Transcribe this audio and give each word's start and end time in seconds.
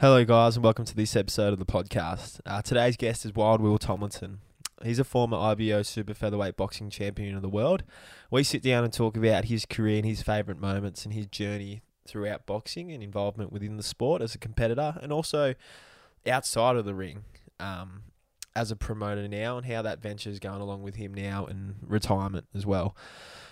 Hello, 0.00 0.24
guys, 0.24 0.56
and 0.56 0.64
welcome 0.64 0.84
to 0.84 0.96
this 0.96 1.14
episode 1.14 1.52
of 1.52 1.60
the 1.60 1.64
podcast. 1.64 2.40
Uh, 2.44 2.60
today's 2.60 2.96
guest 2.96 3.24
is 3.24 3.32
Wild 3.32 3.60
Will 3.60 3.78
Tomlinson. 3.78 4.40
He's 4.82 4.98
a 4.98 5.04
former 5.04 5.36
IBO 5.36 5.82
super 5.82 6.14
featherweight 6.14 6.56
boxing 6.56 6.90
champion 6.90 7.36
of 7.36 7.42
the 7.42 7.48
world. 7.48 7.84
We 8.28 8.42
sit 8.42 8.60
down 8.60 8.82
and 8.82 8.92
talk 8.92 9.16
about 9.16 9.44
his 9.44 9.64
career 9.64 9.98
and 9.98 10.04
his 10.04 10.20
favourite 10.20 10.60
moments 10.60 11.04
and 11.04 11.14
his 11.14 11.26
journey 11.26 11.82
throughout 12.08 12.44
boxing 12.44 12.90
and 12.90 13.04
involvement 13.04 13.52
within 13.52 13.76
the 13.76 13.84
sport 13.84 14.20
as 14.20 14.34
a 14.34 14.38
competitor 14.38 14.98
and 15.00 15.12
also 15.12 15.54
outside 16.26 16.74
of 16.74 16.84
the 16.84 16.94
ring 16.94 17.22
um, 17.60 18.02
as 18.56 18.72
a 18.72 18.76
promoter 18.76 19.28
now 19.28 19.56
and 19.56 19.66
how 19.66 19.80
that 19.80 20.02
venture 20.02 20.28
is 20.28 20.40
going 20.40 20.60
along 20.60 20.82
with 20.82 20.96
him 20.96 21.14
now 21.14 21.46
and 21.46 21.76
retirement 21.86 22.46
as 22.52 22.66
well. 22.66 22.96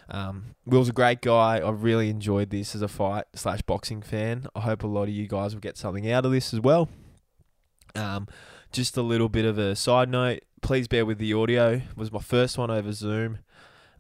Um, 0.08 0.54
Will's 0.66 0.88
a 0.88 0.92
great 0.92 1.22
guy. 1.22 1.66
I've 1.66 1.82
really 1.82 2.10
enjoyed 2.10 2.50
this 2.50 2.74
as 2.74 2.82
a 2.82 2.88
fight 2.88 3.24
slash 3.34 3.62
boxing 3.62 4.02
fan. 4.02 4.46
I 4.54 4.60
hope 4.60 4.82
a 4.82 4.86
lot 4.86 5.04
of 5.04 5.10
you 5.10 5.26
guys 5.26 5.54
will 5.54 5.60
get 5.60 5.76
something 5.76 6.10
out 6.10 6.26
of 6.26 6.32
this 6.32 6.52
as 6.52 6.60
well. 6.60 6.88
Um, 7.94 8.28
just 8.72 8.96
a 8.96 9.02
little 9.02 9.28
bit 9.28 9.44
of 9.44 9.58
a 9.58 9.76
side 9.76 10.08
note. 10.08 10.40
Please 10.60 10.88
bear 10.88 11.04
with 11.04 11.18
the 11.18 11.32
audio. 11.32 11.72
It 11.72 11.96
was 11.96 12.12
my 12.12 12.20
first 12.20 12.58
one 12.58 12.70
over 12.70 12.92
Zoom. 12.92 13.38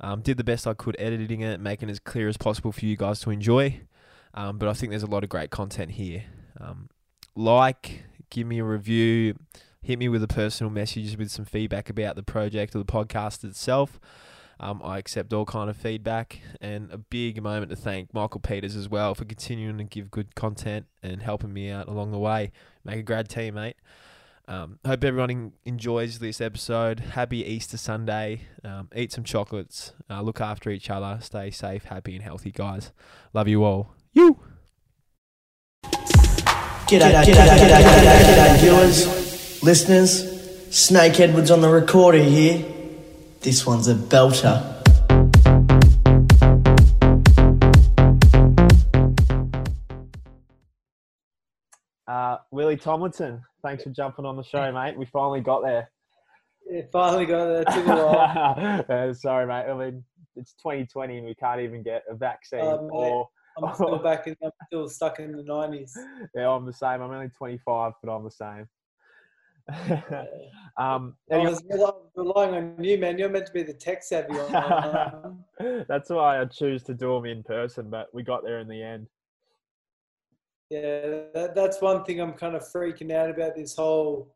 Um, 0.00 0.20
did 0.20 0.36
the 0.36 0.44
best 0.44 0.66
I 0.66 0.74
could 0.74 0.96
editing 0.98 1.40
it, 1.40 1.60
making 1.60 1.88
it 1.88 1.92
as 1.92 2.00
clear 2.00 2.28
as 2.28 2.36
possible 2.36 2.72
for 2.72 2.84
you 2.84 2.96
guys 2.96 3.20
to 3.20 3.30
enjoy. 3.30 3.80
Um, 4.34 4.58
but 4.58 4.68
I 4.68 4.72
think 4.72 4.90
there's 4.90 5.02
a 5.02 5.06
lot 5.06 5.22
of 5.22 5.30
great 5.30 5.50
content 5.50 5.92
here. 5.92 6.24
Um, 6.60 6.88
like, 7.36 8.04
give 8.30 8.46
me 8.46 8.58
a 8.58 8.64
review, 8.64 9.36
hit 9.82 9.98
me 9.98 10.08
with 10.08 10.22
a 10.22 10.28
personal 10.28 10.70
message 10.70 11.16
with 11.16 11.30
some 11.30 11.44
feedback 11.44 11.90
about 11.90 12.16
the 12.16 12.22
project 12.22 12.74
or 12.74 12.78
the 12.78 12.84
podcast 12.84 13.44
itself. 13.44 14.00
Um, 14.62 14.80
I 14.84 14.98
accept 14.98 15.32
all 15.32 15.44
kind 15.44 15.68
of 15.68 15.76
feedback 15.76 16.38
and 16.60 16.88
a 16.92 16.96
big 16.98 17.42
moment 17.42 17.70
to 17.70 17.76
thank 17.76 18.14
Michael 18.14 18.38
Peters 18.38 18.76
as 18.76 18.88
well 18.88 19.12
for 19.16 19.24
continuing 19.24 19.76
to 19.78 19.84
give 19.84 20.08
good 20.08 20.36
content 20.36 20.86
and 21.02 21.20
helping 21.20 21.52
me 21.52 21.68
out 21.68 21.88
along 21.88 22.12
the 22.12 22.18
way. 22.18 22.52
Make 22.84 23.00
a 23.00 23.02
grad 23.02 23.28
team, 23.28 23.54
mate. 23.54 23.74
Um, 24.46 24.78
hope 24.84 25.02
everyone 25.02 25.52
enjoys 25.64 26.20
this 26.20 26.40
episode. 26.40 27.00
Happy 27.00 27.44
Easter 27.44 27.76
Sunday. 27.76 28.42
Um, 28.62 28.88
eat 28.94 29.10
some 29.10 29.24
chocolates. 29.24 29.94
Uh, 30.08 30.22
look 30.22 30.40
after 30.40 30.70
each 30.70 30.90
other. 30.90 31.18
Stay 31.20 31.50
safe, 31.50 31.86
happy, 31.86 32.14
and 32.14 32.22
healthy, 32.22 32.52
guys. 32.52 32.92
Love 33.32 33.48
you 33.48 33.64
all. 33.64 33.94
You. 34.12 34.38
G'day, 35.82 37.24
g'day, 37.24 37.24
g'day, 37.24 37.82
g'day, 37.82 38.60
viewers, 38.60 39.62
listeners. 39.62 40.30
Snake 40.70 41.18
Edwards 41.18 41.50
on 41.50 41.60
the 41.62 41.68
recorder 41.68 42.22
here. 42.22 42.64
This 43.42 43.66
one's 43.66 43.88
a 43.88 43.94
belter. 43.94 44.62
Uh, 52.06 52.38
Willie 52.50 52.76
Tomlinson, 52.76 53.42
thanks 53.62 53.84
for 53.84 53.90
jumping 53.90 54.24
on 54.26 54.36
the 54.36 54.42
show, 54.42 54.70
mate. 54.72 54.96
We 54.96 55.06
finally 55.06 55.40
got 55.40 55.62
there. 55.62 55.90
It 56.66 56.90
finally 56.92 57.26
got 57.26 57.46
there. 57.46 57.62
It 57.62 57.68
took 57.68 57.86
a 57.86 58.06
while. 58.06 58.84
Uh, 58.88 59.14
sorry, 59.14 59.46
mate. 59.46 59.70
I 59.70 59.74
mean, 59.74 60.04
it's 60.36 60.52
2020 60.54 61.18
and 61.18 61.26
we 61.26 61.34
can't 61.34 61.60
even 61.60 61.82
get 61.82 62.02
a 62.08 62.14
vaccine 62.14 62.60
Um, 62.60 62.88
or 62.90 63.28
I'm 63.56 63.74
still 63.74 63.98
back 64.02 64.26
in. 64.26 64.36
I'm 64.42 64.50
still 64.66 64.88
stuck 64.88 65.20
in 65.20 65.32
the 65.32 65.42
nineties. 65.42 65.96
Yeah, 66.34 66.50
I'm 66.50 66.66
the 66.66 66.72
same. 66.72 67.02
I'm 67.02 67.10
only 67.10 67.28
25, 67.36 67.92
but 68.02 68.12
I'm 68.12 68.24
the 68.24 68.30
same. 68.30 68.66
um, 70.78 71.14
I 71.30 71.38
was 71.38 71.62
rely- 71.70 71.92
relying 72.16 72.54
on 72.54 72.82
you, 72.84 72.98
man. 72.98 73.18
You're 73.18 73.28
meant 73.28 73.46
to 73.46 73.52
be 73.52 73.62
the 73.62 73.72
tech 73.74 74.02
savvy 74.02 74.34
that's 75.88 76.10
why 76.10 76.40
I 76.40 76.44
choose 76.46 76.82
to 76.84 76.94
do 76.94 77.14
them 77.14 77.26
in 77.26 77.42
person, 77.42 77.90
but 77.90 78.08
we 78.12 78.22
got 78.22 78.42
there 78.44 78.58
in 78.58 78.68
the 78.68 78.82
end. 78.82 79.06
yeah, 80.70 81.24
that, 81.34 81.52
that's 81.54 81.80
one 81.80 82.04
thing 82.04 82.20
I'm 82.20 82.32
kind 82.32 82.56
of 82.56 82.62
freaking 82.62 83.12
out 83.12 83.30
about 83.30 83.54
this 83.54 83.76
whole 83.76 84.34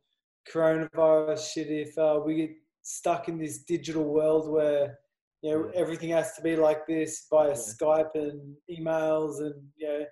coronavirus 0.53 1.53
shit. 1.53 1.69
If 1.71 1.99
uh, 1.99 2.21
we 2.25 2.35
get 2.37 2.51
stuck 2.83 3.29
in 3.29 3.39
this 3.39 3.59
digital 3.59 4.05
world 4.05 4.49
where 4.49 4.99
you 5.43 5.51
know 5.51 5.71
Yeah. 5.73 5.81
everything 5.81 6.11
has 6.11 6.35
to 6.35 6.43
be 6.43 6.55
like 6.57 6.87
this 6.87 7.27
via 7.31 7.49
Yeah. 7.49 7.55
Skype 7.55 8.15
and 8.15 8.55
emails 8.71 9.41
and 9.41 9.55
you 9.77 9.89
know 9.89 10.05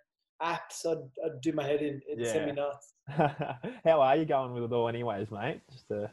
apps, 0.43 0.85
I'd, 0.87 0.99
I'd 1.25 1.41
do 1.41 1.53
my 1.53 1.65
head 1.65 1.83
in. 1.83 2.01
It'd 2.11 2.27
send 2.27 2.47
me 2.47 2.53
Yeah. 2.57 2.65
nuts. 2.65 2.94
How 3.85 4.01
are 4.01 4.17
you 4.17 4.25
going 4.25 4.55
with 4.55 4.65
it 4.65 4.73
all, 4.73 4.89
anyways, 4.89 5.31
mate? 5.31 5.61
Just 5.71 5.89
to 5.89 6.11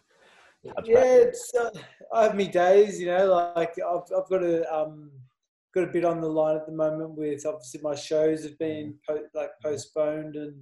yeah, 0.84 1.03
it's 1.03 1.52
uh, 1.59 1.69
I 2.13 2.24
have 2.24 2.35
me 2.35 2.47
days, 2.47 3.00
you 3.00 3.07
know. 3.07 3.52
Like 3.56 3.74
I've 3.79 4.03
I've 4.16 4.29
got 4.29 4.44
a 4.44 4.72
um 4.74 5.12
got 5.74 5.85
a 5.85 5.91
bit 5.91 6.06
on 6.06 6.22
the 6.22 6.28
line 6.28 6.57
at 6.57 6.66
the 6.66 6.72
moment 6.74 7.16
with 7.16 7.46
obviously 7.46 7.80
my 7.81 7.96
shows 7.96 8.44
have 8.44 8.57
been 8.59 8.96
po- 9.07 9.25
like 9.34 9.51
postponed 9.63 10.35
and 10.35 10.62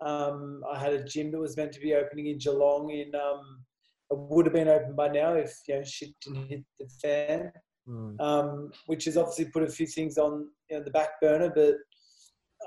um 0.00 0.62
I 0.72 0.78
had 0.78 0.92
a 0.92 1.04
gym 1.04 1.32
that 1.32 1.38
was 1.38 1.56
meant 1.56 1.72
to 1.72 1.80
be 1.80 1.94
opening 1.94 2.26
in 2.28 2.38
Geelong 2.38 2.90
in 2.90 3.14
um 3.14 3.64
it 4.10 4.16
would 4.16 4.46
have 4.46 4.52
been 4.54 4.68
open 4.68 4.94
by 4.94 5.08
now 5.08 5.32
if 5.34 5.52
you 5.66 5.74
know 5.74 5.82
shit 5.84 6.10
didn't 6.20 6.48
hit 6.48 6.64
the 6.78 6.88
fan 7.02 7.52
Mm. 7.88 8.20
um, 8.20 8.72
which 8.86 9.04
has 9.04 9.16
obviously 9.16 9.44
put 9.46 9.62
a 9.62 9.68
few 9.68 9.86
things 9.86 10.18
on 10.18 10.48
you 10.68 10.76
know, 10.76 10.82
the 10.82 10.90
back 10.90 11.20
burner, 11.20 11.52
but 11.54 11.76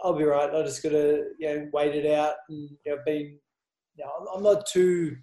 I'll 0.03 0.13
be 0.17 0.23
right. 0.23 0.53
I 0.53 0.61
just 0.63 0.81
got 0.83 0.89
to 0.89 1.25
you 1.39 1.47
know 1.47 1.69
wait 1.73 1.95
it 1.95 2.11
out, 2.11 2.35
and 2.49 2.69
you 2.85 2.91
know, 2.95 2.97
been 3.05 3.39
you 3.95 4.05
know, 4.05 4.11
I'm- 4.33 4.43
not 4.43 4.65
too 4.65 5.15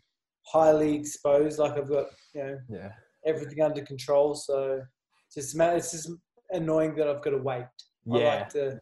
highly 0.46 0.94
exposed. 0.94 1.58
Like 1.58 1.76
I've 1.76 1.88
got 1.88 2.06
you 2.34 2.42
know 2.44 2.58
Yeah. 2.68 2.92
everything 3.24 3.62
under 3.62 3.82
control, 3.82 4.34
so 4.34 4.82
it's 5.26 5.34
just 5.34 5.58
it's 5.60 5.92
just 5.92 6.10
annoying 6.50 6.94
that 6.96 7.08
I've 7.08 7.22
got 7.22 7.30
to 7.30 7.38
wait. 7.38 7.64
I 8.12 8.18
Yeah. 8.18 8.34
like 8.36 8.48
to. 8.50 8.80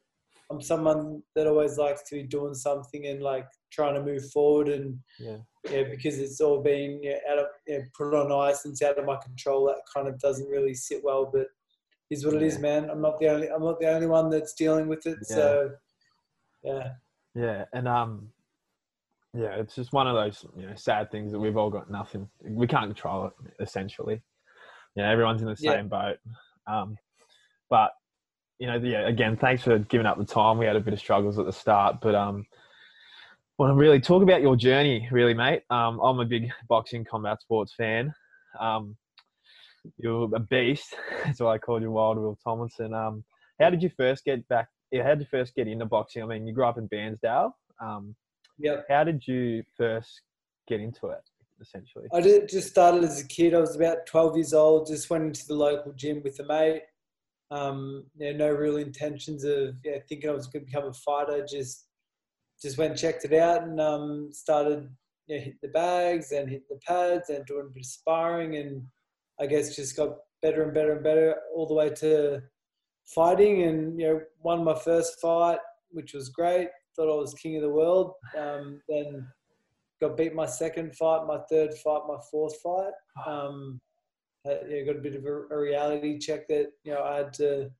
I'm 0.50 0.60
someone 0.60 1.22
that 1.34 1.46
always 1.46 1.78
likes 1.78 2.02
to 2.10 2.16
be 2.16 2.22
doing 2.22 2.52
something 2.54 3.06
and 3.06 3.22
like 3.22 3.46
trying 3.72 3.94
to 3.94 4.02
move 4.02 4.30
forward 4.30 4.68
and 4.68 4.98
Yeah. 5.18 5.38
yeah, 5.70 5.84
because 5.84 6.18
it's 6.18 6.38
all 6.40 6.60
been 6.60 7.02
yeah, 7.02 7.18
out 7.30 7.38
of 7.38 7.46
yeah, 7.66 7.80
put 7.96 8.14
on 8.14 8.30
ice 8.30 8.64
and 8.66 8.72
it's 8.72 8.82
out 8.82 8.98
of 8.98 9.06
my 9.06 9.16
control. 9.16 9.64
That 9.66 9.80
kind 9.92 10.06
of 10.06 10.18
doesn't 10.18 10.46
really 10.48 10.74
sit 10.74 11.02
well, 11.02 11.24
but 11.24 11.46
is 12.10 12.26
what 12.26 12.34
it 12.34 12.42
is, 12.42 12.58
man. 12.58 12.90
I'm 12.90 13.00
not 13.00 13.18
the 13.18 13.28
only 13.28 13.48
I'm 13.48 13.62
not 13.62 13.80
the 13.80 13.88
only 13.88 14.06
one 14.06 14.28
that's 14.28 14.52
dealing 14.52 14.86
with 14.86 15.06
it. 15.06 15.16
Yeah. 15.30 15.34
So 15.36 15.70
yeah, 16.64 16.92
Yeah, 17.34 17.64
and 17.72 17.86
um, 17.86 18.28
yeah, 19.34 19.56
it's 19.56 19.74
just 19.74 19.92
one 19.92 20.06
of 20.06 20.14
those 20.14 20.44
you 20.56 20.66
know 20.66 20.74
sad 20.74 21.10
things 21.10 21.32
that 21.32 21.38
we've 21.38 21.56
all 21.56 21.70
got 21.70 21.90
nothing. 21.90 22.28
We 22.42 22.66
can't 22.66 22.86
control 22.86 23.26
it 23.26 23.32
essentially. 23.60 24.22
Yeah, 24.96 25.10
everyone's 25.10 25.42
in 25.42 25.48
the 25.48 25.56
Yeah. 25.58 25.72
same 25.72 25.88
boat. 25.88 26.18
Um, 26.66 26.96
but 27.68 27.92
you 28.58 28.66
know, 28.66 28.76
yeah, 28.76 29.08
again, 29.08 29.36
thanks 29.36 29.62
for 29.62 29.78
giving 29.78 30.06
up 30.06 30.18
the 30.18 30.24
time. 30.24 30.58
We 30.58 30.66
had 30.66 30.76
a 30.76 30.80
bit 30.80 30.94
of 30.94 31.00
struggles 31.00 31.38
at 31.38 31.46
the 31.46 31.52
start, 31.52 31.96
but 32.00 32.14
um, 32.14 32.46
want 33.58 33.70
to 33.70 33.74
really 33.74 34.00
talk 34.00 34.22
about 34.22 34.42
your 34.42 34.56
journey, 34.56 35.08
really, 35.10 35.34
mate. 35.34 35.62
Um, 35.70 35.98
I'm 36.00 36.20
a 36.20 36.24
big 36.24 36.50
boxing 36.68 37.04
combat 37.04 37.40
sports 37.40 37.74
fan. 37.76 38.14
Um, 38.58 38.96
you're 39.98 40.30
a 40.34 40.40
beast. 40.40 40.94
That's 41.24 41.40
why 41.40 41.54
I 41.54 41.58
called 41.58 41.82
you 41.82 41.90
Wild 41.90 42.18
Will 42.18 42.38
Tomlinson. 42.42 42.94
Um, 42.94 43.24
how 43.60 43.70
did 43.70 43.82
you 43.82 43.90
first 43.96 44.24
get 44.24 44.46
back? 44.48 44.68
Yeah, 44.94 45.02
how 45.02 45.08
did 45.16 45.22
you 45.22 45.26
first 45.28 45.56
get 45.56 45.66
into 45.66 45.86
boxing? 45.86 46.22
I 46.22 46.26
mean, 46.26 46.46
you 46.46 46.54
grew 46.54 46.66
up 46.66 46.78
in 46.78 46.88
Bairnsdale. 46.88 47.50
Um, 47.80 48.14
yep. 48.60 48.86
how 48.88 49.02
did 49.02 49.26
you 49.26 49.64
first 49.76 50.22
get 50.68 50.80
into 50.80 51.08
it, 51.08 51.18
essentially? 51.60 52.06
I 52.14 52.20
did, 52.20 52.48
just 52.48 52.68
started 52.68 53.02
as 53.02 53.20
a 53.20 53.26
kid. 53.26 53.54
I 53.54 53.58
was 53.58 53.74
about 53.74 54.06
12 54.06 54.36
years 54.36 54.54
old. 54.54 54.86
Just 54.86 55.10
went 55.10 55.24
into 55.24 55.48
the 55.48 55.56
local 55.56 55.92
gym 55.94 56.22
with 56.22 56.38
a 56.38 56.44
mate. 56.44 56.82
Um, 57.50 58.04
yeah, 58.16 58.36
no 58.36 58.50
real 58.50 58.76
intentions 58.76 59.42
of 59.42 59.74
yeah, 59.84 59.98
thinking 60.08 60.30
I 60.30 60.32
was 60.32 60.46
going 60.46 60.64
to 60.64 60.70
become 60.70 60.88
a 60.88 60.92
fighter. 60.92 61.44
Just 61.44 61.88
just 62.62 62.78
went 62.78 62.92
and 62.92 63.00
checked 63.00 63.24
it 63.24 63.32
out 63.32 63.64
and 63.64 63.80
um, 63.80 64.28
started 64.30 64.88
you 65.26 65.36
know, 65.36 65.42
hit 65.42 65.56
the 65.60 65.68
bags 65.68 66.30
and 66.30 66.48
hit 66.48 66.68
the 66.68 66.78
pads 66.86 67.30
and 67.30 67.44
doing 67.46 67.66
a 67.66 67.74
bit 67.74 67.80
of 67.80 67.86
sparring 67.86 68.56
and 68.56 68.84
I 69.40 69.46
guess 69.46 69.74
just 69.74 69.96
got 69.96 70.18
better 70.40 70.62
and 70.62 70.72
better 70.72 70.92
and 70.92 71.02
better 71.02 71.34
all 71.52 71.66
the 71.66 71.74
way 71.74 71.90
to 71.90 72.42
fighting 73.06 73.62
and 73.62 73.98
you 73.98 74.06
know 74.06 74.20
won 74.42 74.64
my 74.64 74.74
first 74.74 75.20
fight, 75.20 75.58
which 75.90 76.14
was 76.14 76.28
great. 76.28 76.68
Thought 76.96 77.12
I 77.12 77.16
was 77.16 77.34
king 77.34 77.56
of 77.56 77.62
the 77.62 77.70
world. 77.70 78.12
Um, 78.38 78.80
then 78.88 79.26
got 80.00 80.16
beat 80.16 80.34
my 80.34 80.46
second 80.46 80.94
fight, 80.96 81.26
my 81.26 81.38
third 81.50 81.74
fight, 81.74 82.02
my 82.06 82.18
fourth 82.30 82.56
fight. 82.60 82.92
Um, 83.26 83.80
uh, 84.46 84.56
yeah, 84.68 84.82
got 84.82 84.96
a 84.96 85.00
bit 85.00 85.14
of 85.14 85.24
a, 85.24 85.54
a 85.54 85.58
reality 85.58 86.18
check 86.18 86.46
that 86.48 86.66
you 86.84 86.92
know 86.92 87.02
I 87.02 87.16
had 87.18 87.32
to 87.34 87.70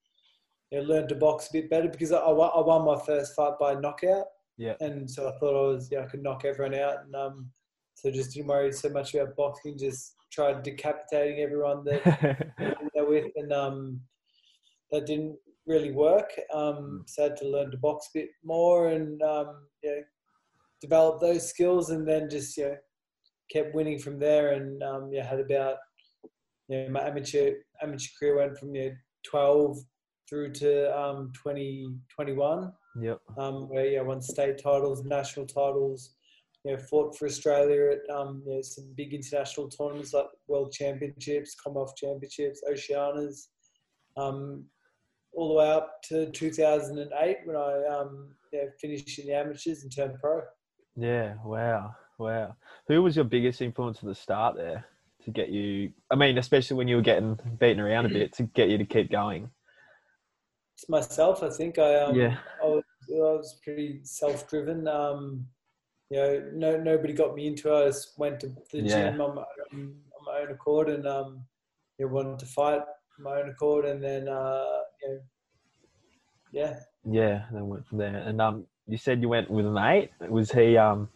you 0.71 0.81
know, 0.81 0.85
learn 0.85 1.09
to 1.09 1.15
box 1.15 1.49
a 1.49 1.53
bit 1.53 1.71
better 1.71 1.89
because 1.89 2.13
I, 2.13 2.19
I, 2.19 2.31
won, 2.31 2.85
my 2.85 2.99
first 3.05 3.35
fight 3.35 3.53
by 3.61 3.75
knockout. 3.75 4.27
Yeah. 4.57 4.75
And 4.81 5.11
so 5.11 5.29
I 5.29 5.39
thought 5.39 5.57
I 5.57 5.73
was 5.73 5.89
yeah 5.91 6.01
I 6.01 6.07
could 6.07 6.23
knock 6.23 6.45
everyone 6.45 6.75
out 6.75 7.05
and 7.05 7.15
um 7.15 7.51
so 7.95 8.11
just 8.11 8.33
didn't 8.33 8.49
worry 8.49 8.73
so 8.73 8.89
much 8.89 9.15
about 9.15 9.37
boxing. 9.37 9.79
Just 9.79 10.15
tried 10.33 10.63
decapitating 10.63 11.41
everyone 11.41 11.85
that 11.85 12.53
with 12.97 13.31
and 13.37 13.53
um 13.53 14.01
that 14.91 15.07
didn't 15.07 15.37
really 15.67 15.93
work. 15.93 16.31
Um, 16.53 17.05
so 17.07 17.25
I 17.25 17.29
had 17.29 17.37
to 17.39 17.49
learn 17.49 17.71
to 17.71 17.79
box 17.79 18.09
a 18.15 18.19
bit 18.19 18.29
more 18.45 18.89
and 18.89 19.21
um, 19.23 19.67
you 19.83 19.91
know, 19.91 20.03
develop 20.81 21.21
those 21.21 21.49
skills, 21.49 21.91
and 21.91 22.07
then 22.07 22.29
just 22.29 22.57
you 22.57 22.65
know, 22.65 22.77
kept 23.51 23.75
winning 23.75 23.99
from 23.99 24.19
there. 24.19 24.53
And 24.53 24.83
um, 24.83 25.11
yeah, 25.13 25.25
had 25.25 25.41
about 25.41 25.77
you 26.69 26.85
know, 26.85 26.89
my 26.91 27.07
amateur 27.07 27.53
amateur 27.83 28.09
career 28.19 28.37
went 28.37 28.59
from 28.59 28.75
you 28.75 28.91
know, 28.91 28.97
12 29.27 29.79
through 30.29 30.53
to 30.53 30.99
um, 30.99 31.33
20, 31.35 31.87
Yep. 33.01 33.21
um, 33.39 33.69
where 33.69 33.87
yeah, 33.87 34.03
won 34.03 34.23
state 34.23 34.59
titles, 34.63 35.05
national 35.05 35.47
titles. 35.47 36.15
You 36.65 36.73
know, 36.73 36.79
fought 36.79 37.19
for 37.19 37.27
Australia 37.27 37.91
at 37.93 38.15
um, 38.15 38.43
you 38.47 38.55
know, 38.55 38.63
some 38.63 38.91
big 38.97 39.13
international 39.13 39.69
tournaments 39.69 40.15
like 40.15 40.25
World 40.49 40.73
Championships, 40.73 41.55
Commonwealth 41.63 41.95
Championships, 41.95 42.63
Oceanas, 42.67 43.49
um, 44.17 44.65
all 45.35 45.49
the 45.49 45.55
way 45.55 45.71
up 45.71 46.03
to 46.05 46.31
2008 46.31 47.37
when 47.45 47.57
I 47.57 47.85
um, 47.87 48.35
yeah, 48.53 48.65
finished 48.81 49.19
in 49.19 49.27
the 49.27 49.35
amateurs 49.35 49.83
and 49.83 49.95
turned 49.95 50.19
pro. 50.21 50.43
Yeah. 50.97 51.35
Wow. 51.45 51.95
Wow. 52.19 52.57
Who 52.89 53.03
was 53.03 53.17
your 53.17 53.25
biggest 53.25 53.61
influence 53.61 53.99
at 53.99 54.05
the 54.05 54.15
start 54.15 54.57
there 54.57 54.85
to 55.25 55.31
get 55.31 55.49
you? 55.49 55.93
I 56.11 56.15
mean, 56.15 56.39
especially 56.39 56.77
when 56.77 56.89
you 56.89 56.97
were 56.97 57.03
getting 57.03 57.39
beaten 57.59 57.81
around 57.81 58.07
a 58.07 58.11
bit 58.11 58.33
to 58.35 58.45
get 58.45 58.69
you 58.69 58.79
to 58.79 58.85
keep 58.85 59.11
going. 59.11 59.51
It's 60.77 60.89
myself, 60.89 61.43
I 61.43 61.51
think. 61.51 61.79
I 61.79 61.97
um, 61.97 62.15
Yeah. 62.17 62.39
I 62.63 62.67
was, 62.67 62.85
I 63.09 63.13
was 63.17 63.61
pretty 63.65 64.01
self-driven. 64.05 64.87
Um, 64.89 65.47
you 66.11 66.19
know, 66.19 66.51
no 66.53 66.77
nobody 66.77 67.13
got 67.13 67.35
me 67.35 67.47
into 67.47 67.73
it. 67.73 67.83
I 67.83 67.87
just 67.87 68.19
went 68.19 68.41
to 68.41 68.49
the 68.71 68.81
Yeah. 68.83 69.11
gym 69.11 69.21
on 69.21 69.35
my, 69.35 69.43
on 69.73 69.95
my 70.25 70.39
own 70.41 70.51
accord 70.53 70.89
and 70.89 71.07
um, 71.07 71.45
you 71.99 72.07
know, 72.07 72.13
wanted 72.13 72.39
to 72.41 72.47
fight 72.47 72.81
on 73.19 73.25
my 73.25 73.41
own 73.41 73.49
accord, 73.49 73.85
and 73.87 74.03
then 74.03 74.29
uh, 74.29 74.81
know, 75.09 75.21
yeah, 76.53 76.81
Yeah. 77.05 77.45
Then 77.53 77.69
went 77.69 77.87
from 77.87 77.99
there. 77.99 78.17
And 78.17 78.41
um, 78.41 78.67
you 78.87 78.97
said 78.97 79.21
you 79.21 79.29
went 79.29 79.51
with 79.51 79.67
a 79.67 79.71
mate. 79.71 80.11
Was 80.29 80.51
he 80.51 80.77
um, 80.77 81.09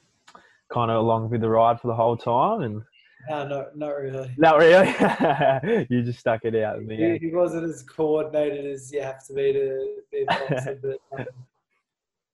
kind 0.73 0.91
of 0.91 0.99
along 0.99 1.31
with 1.31 1.41
the 1.41 1.49
ride 1.49 1.81
for 1.81 1.89
the 1.89 1.95
whole 1.95 2.17
time? 2.17 2.63
And 2.63 2.83
no, 3.29 3.47
no, 3.47 3.67
not 3.75 3.91
really. 3.91 4.35
not 4.37 4.59
really. 4.59 5.87
you 5.91 6.03
just 6.03 6.21
stuck 6.21 6.45
it 6.45 6.57
out 6.57 6.81
He, 6.81 7.19
he 7.19 7.31
wasn't 7.33 7.65
as 7.65 7.83
coordinated 7.83 8.67
as 8.67 8.93
you 8.93 9.03
have 9.03 9.25
to 9.27 9.35
be 9.35 9.53
to 9.53 9.97
be 10.11 10.23
a 10.23 10.27
boxer, 10.27 10.79
but 11.13 11.21
um, 11.21 11.27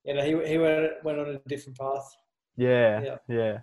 you 0.04 0.14
know, 0.14 0.22
he 0.22 0.50
he 0.50 0.58
went 0.58 0.92
went 1.02 1.18
on 1.18 1.28
a 1.28 1.48
different 1.48 1.78
path. 1.78 2.16
Yeah. 2.56 3.02
Yeah. 3.02 3.16
Yeah. 3.28 3.58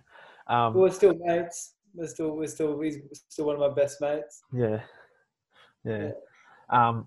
Um, 0.46 0.74
We're 0.74 0.90
still 0.90 1.14
mates. 1.14 1.74
We're 1.94 2.08
still 2.08 2.36
we're 2.36 2.48
still 2.48 2.80
he's 2.80 2.98
still 3.28 3.46
one 3.46 3.56
of 3.56 3.60
my 3.60 3.74
best 3.74 4.00
mates. 4.00 4.42
Yeah. 4.52 4.80
Yeah. 5.84 6.10
Um, 6.68 7.06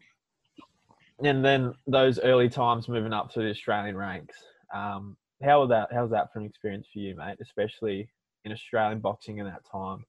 and 1.23 1.43
then 1.43 1.73
those 1.87 2.19
early 2.19 2.49
times 2.49 2.87
moving 2.87 3.13
up 3.13 3.31
to 3.31 3.39
the 3.39 3.49
Australian 3.49 3.95
ranks. 3.97 4.35
Um, 4.73 5.15
how 5.43 5.61
was 5.61 5.69
that? 5.69 5.91
How 5.93 6.01
was 6.03 6.11
that 6.11 6.31
for 6.31 6.39
an 6.39 6.45
experience 6.45 6.87
for 6.91 6.99
you, 6.99 7.15
mate? 7.15 7.37
Especially 7.41 8.09
in 8.43 8.51
Australian 8.51 8.99
boxing 8.99 9.37
in 9.37 9.45
that 9.45 9.63
time. 9.69 10.05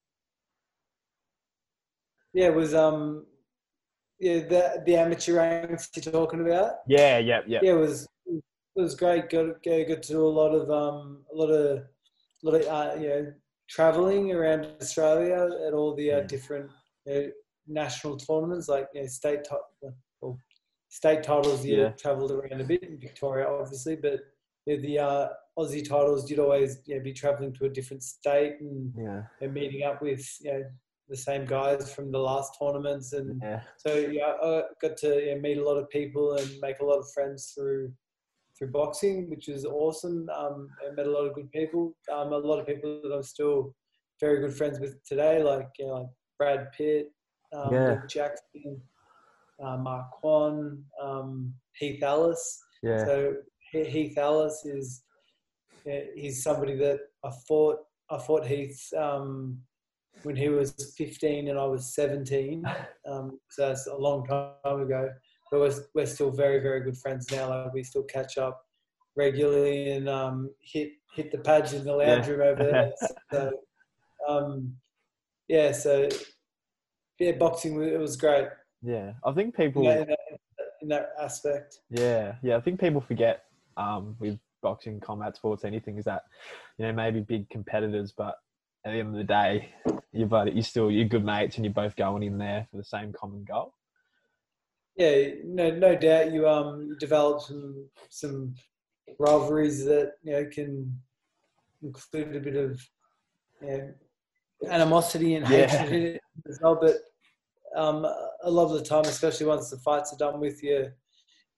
Yeah, 2.33 2.47
it 2.47 2.55
was 2.55 2.75
um 2.75 3.27
yeah 4.19 4.41
the 4.41 4.83
the 4.85 4.97
amateur 4.97 5.35
ranks 5.37 5.91
you're 5.95 6.13
talking 6.13 6.41
about. 6.41 6.75
Yeah. 6.87 7.19
Yeah. 7.19 7.41
Yeah. 7.47 7.61
Yeah, 7.63 7.73
it 7.73 7.79
was 7.79 8.07
it 8.27 8.43
was 8.75 8.95
great. 8.95 9.31
Got 9.31 9.63
got, 9.63 9.89
got 9.89 10.03
to 10.03 10.13
do 10.13 10.27
a 10.27 10.29
lot 10.29 10.51
of 10.55 10.71
um 10.71 11.23
a 11.33 11.37
lot 11.37 11.51
of 11.51 11.79
a 11.79 11.87
lot 12.43 12.55
of 12.61 12.67
uh, 12.67 13.01
you 13.01 13.09
know 13.09 13.33
traveling 13.69 14.33
around 14.33 14.67
Australia 14.81 15.49
at 15.67 15.73
all 15.73 15.95
the 15.95 16.13
uh, 16.13 16.17
Yeah. 16.19 16.27
different 16.27 16.71
you 17.07 17.15
know, 17.15 17.31
national 17.69 18.17
tournaments 18.17 18.69
like 18.69 18.87
you 18.95 19.01
know, 19.03 19.07
state 19.07 19.41
top 19.49 19.71
well, 20.21 20.39
state 20.97 21.23
titles. 21.23 21.65
You 21.65 21.77
Yeah. 21.83 21.91
travelled 22.05 22.33
around 22.33 22.61
a 22.61 22.65
bit 22.65 22.83
in 22.83 22.99
Victoria, 22.99 23.47
obviously, 23.47 23.97
but 23.97 24.21
the 24.67 24.99
uh, 24.99 25.29
Aussie 25.59 25.87
titles 25.87 26.29
you'd 26.29 26.39
always 26.47 26.71
you 26.87 26.97
know, 26.97 27.03
be 27.03 27.13
travelling 27.13 27.53
to 27.55 27.67
a 27.67 27.69
different 27.79 28.03
state 28.03 28.55
and, 28.61 28.93
Yeah. 29.07 29.23
and 29.43 29.53
meeting 29.55 29.83
up 29.89 30.01
with 30.03 30.25
you 30.41 30.53
know 30.53 30.63
the 31.09 31.17
same 31.17 31.45
guys 31.45 31.95
from 31.95 32.11
the 32.11 32.19
last 32.19 32.51
tournaments 32.59 33.13
and 33.13 33.41
Yeah. 33.43 33.63
so 33.85 33.91
yeah, 34.19 34.33
I 34.43 34.65
got 34.83 34.97
to 35.05 35.11
you 35.25 35.35
know, 35.35 35.41
meet 35.47 35.59
a 35.59 35.65
lot 35.69 35.77
of 35.83 35.89
people 35.91 36.25
and 36.39 36.49
make 36.67 36.81
a 36.81 36.85
lot 36.91 36.99
of 36.99 37.07
friends 37.17 37.53
through 37.55 37.93
through 38.59 38.71
boxing, 38.81 39.29
which 39.33 39.47
was 39.49 39.67
awesome. 39.67 40.19
Um, 40.41 40.59
I 40.83 40.91
met 40.99 41.07
a 41.07 41.11
lot 41.17 41.27
of 41.29 41.35
good 41.35 41.51
people. 41.59 41.95
Um, 42.11 42.33
a 42.33 42.39
lot 42.39 42.59
of 42.59 42.67
people 42.67 42.91
that 43.03 43.13
I'm 43.15 43.23
still 43.23 43.59
very 44.19 44.39
good 44.41 44.55
friends 44.61 44.81
with 44.81 44.95
today, 45.05 45.43
like 45.43 45.69
you 45.79 45.87
know, 45.87 45.95
like 46.01 46.11
Brad 46.39 46.63
Pitt, 46.77 47.07
um, 47.53 47.73
Yeah. 47.75 47.97
Jackson, 48.09 48.81
uh, 49.65 49.77
Mark 49.79 50.11
Kwan, 50.13 50.83
um, 51.03 51.53
Heath 51.77 52.03
Ellis. 52.03 52.63
Yeah. 52.83 53.05
So 53.05 53.35
Heath 53.73 54.17
Ellis 54.19 54.65
is 54.65 55.03
he's 56.15 56.43
somebody 56.43 56.77
that 56.77 56.99
I 57.25 57.31
fought. 57.47 57.79
I 58.11 58.19
fought 58.19 58.47
Heath 58.47 58.81
um, 58.97 59.59
when 60.23 60.37
he 60.37 60.49
was 60.49 60.95
15 60.97 61.49
and 61.49 61.59
I 61.59 61.65
was 61.65 61.95
17. 61.95 62.65
Um, 63.09 63.39
so 63.51 63.69
that's 63.69 63.87
a 63.87 63.95
long 63.97 64.27
time 64.27 64.81
ago. 64.81 65.09
But 65.53 65.61
we're, 65.61 65.75
we're 65.95 66.07
still 66.07 66.33
very 66.33 66.59
very 66.59 66.81
good 66.81 66.99
friends 66.99 67.31
now. 67.31 67.49
Like 67.51 67.73
we 67.73 67.85
still 67.85 68.03
catch 68.03 68.37
up 68.37 68.61
regularly 69.17 69.93
and 69.93 70.09
um, 70.09 70.51
hit 70.61 70.91
hit 71.15 71.31
the 71.31 71.39
pads 71.39 71.73
in 71.73 71.85
the 71.85 71.93
lounge 71.93 72.27
Yeah. 72.27 72.33
room 72.33 72.41
over 72.59 72.65
there. 72.65 72.93
So 73.33 73.53
um, 74.29 74.75
yeah, 75.47 75.71
so 75.71 76.09
yeah, 77.21 77.33
boxing 77.39 77.81
it 77.81 78.01
was 78.01 78.17
great 78.17 78.49
Yeah. 78.87 79.13
I 79.25 79.33
think 79.33 79.57
people. 79.57 79.85
that, 79.85 80.03
in 80.03 80.09
that, 80.09 80.19
in 80.83 80.89
that 80.89 81.11
aspect. 81.21 81.81
Yeah, 81.91 82.37
yeah. 82.43 82.57
I 82.57 82.61
think 82.61 82.79
people 82.79 83.01
forget 83.01 83.45
um, 83.77 84.17
with 84.21 84.39
boxing, 84.63 85.01
combat 85.01 85.37
sports, 85.37 85.65
anything 85.65 85.99
is 85.99 86.05
that 86.05 86.23
you 86.79 86.87
know 86.87 86.93
maybe 86.93 87.21
big 87.21 87.51
competitors, 87.51 88.13
but 88.17 88.37
at 88.85 88.93
the 88.93 88.99
end 88.99 89.09
of 89.09 89.15
the 89.15 89.25
day, 89.25 89.75
you're 90.13 90.29
but 90.29 90.55
you're 90.55 90.63
still 90.63 90.91
you're 90.91 91.05
good 91.05 91.25
mates 91.25 91.57
and 91.57 91.65
you're 91.65 91.75
both 91.75 91.97
going 91.97 92.23
in 92.23 92.39
there 92.39 92.67
for 92.71 92.77
the 92.77 92.85
same 92.85 93.13
common 93.13 93.45
goal. 93.45 93.75
Yeah, 94.97 95.31
no, 95.45 95.71
no 95.71 95.97
doubt 95.97 96.33
you 96.33 96.49
um 96.49 96.87
you 96.89 96.97
develop 96.97 97.43
some 97.43 97.89
some 98.09 98.55
rivalries 99.19 99.85
that 99.85 100.13
you 100.23 100.33
know 100.33 100.47
can 100.47 100.99
include 101.83 102.37
a 102.37 102.41
bit 102.41 102.57
of 102.57 102.81
you 103.61 103.69
know, 103.69 103.95
animosity 104.71 105.35
and 105.35 105.49
Yeah. 105.49 105.67
hatred 105.67 106.21
as 106.49 106.61
well. 106.63 106.79
But 106.81 106.97
um, 107.77 108.05
a 108.05 108.51
lot 108.51 108.65
of 108.65 108.73
the 108.73 108.83
time, 108.85 109.05
especially 109.05 109.47
once 109.47 109.71
the 109.71 109.79
fights 109.79 110.13
are 110.13 110.17
done 110.17 110.41
with 110.41 110.61
you, 110.63 110.91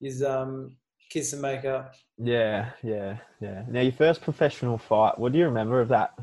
is 0.00 0.22
um 0.22 0.76
kiss 1.10 1.32
and 1.32 1.42
make 1.42 1.64
up. 1.64 1.94
Yeah, 2.18 2.70
yeah, 2.82 3.16
yeah. 3.40 3.64
Now 3.68 3.80
your 3.80 3.92
first 3.92 4.20
professional 4.20 4.78
fight. 4.78 5.18
What 5.18 5.32
do 5.32 5.38
you 5.38 5.46
remember 5.46 5.80
of 5.80 5.88
that? 5.88 6.14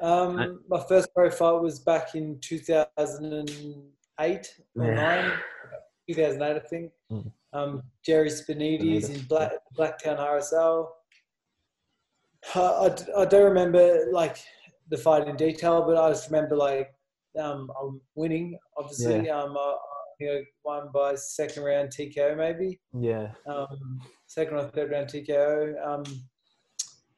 Um, 0.00 0.60
my 0.68 0.82
first 0.88 1.08
pro 1.14 1.30
fight 1.30 1.60
was 1.60 1.78
back 1.78 2.14
in 2.14 2.38
2008 2.40 4.54
or 4.76 4.84
Yeah. 4.84 4.94
9, 4.94 5.32
2008, 6.10 6.56
I 6.56 6.58
think. 6.60 6.92
Mm. 7.10 7.32
Um, 7.52 7.82
Jerry 8.04 8.30
Spinides 8.30 9.10
in 9.10 9.20
Black, 9.22 9.52
Blacktown 9.78 10.18
RSL. 10.18 10.88
Uh, 12.54 12.88
I, 12.88 13.22
I 13.22 13.24
don't 13.24 13.44
remember 13.44 14.06
like 14.12 14.36
the 14.90 14.98
fight 14.98 15.26
in 15.28 15.36
detail, 15.36 15.82
but 15.86 15.96
I 15.96 16.10
just 16.10 16.30
remember 16.30 16.56
like 16.56 16.92
um, 17.40 17.70
I'm 17.80 18.00
winning. 18.14 18.58
Obviously, 18.76 19.28
um, 19.30 19.56
I, 19.56 19.60
I 19.60 19.76
think 20.18 20.30
I 20.30 20.40
won 20.64 20.88
by 20.92 21.14
second 21.16 21.64
round 21.64 21.88
TKO 21.90 22.36
maybe 22.36 22.80
Yeah, 22.98 23.28
um, 23.46 24.00
second 24.26 24.56
or 24.56 24.68
third 24.68 24.90
round 24.90 25.08
TKO. 25.08 25.74
Um, 25.86 26.04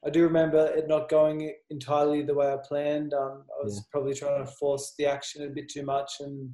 I 0.05 0.09
do 0.09 0.23
remember 0.23 0.67
it 0.67 0.87
not 0.87 1.09
going 1.09 1.53
entirely 1.69 2.21
the 2.21 2.33
way 2.33 2.51
I 2.53 2.57
planned. 2.67 3.13
Um, 3.13 3.43
I 3.59 3.63
was 3.63 3.75
Yeah. 3.77 3.81
probably 3.91 4.13
trying 4.13 4.45
to 4.45 4.51
force 4.53 4.93
the 4.97 5.05
action 5.05 5.43
a 5.43 5.49
bit 5.49 5.69
too 5.69 5.83
much 5.83 6.19
and 6.21 6.51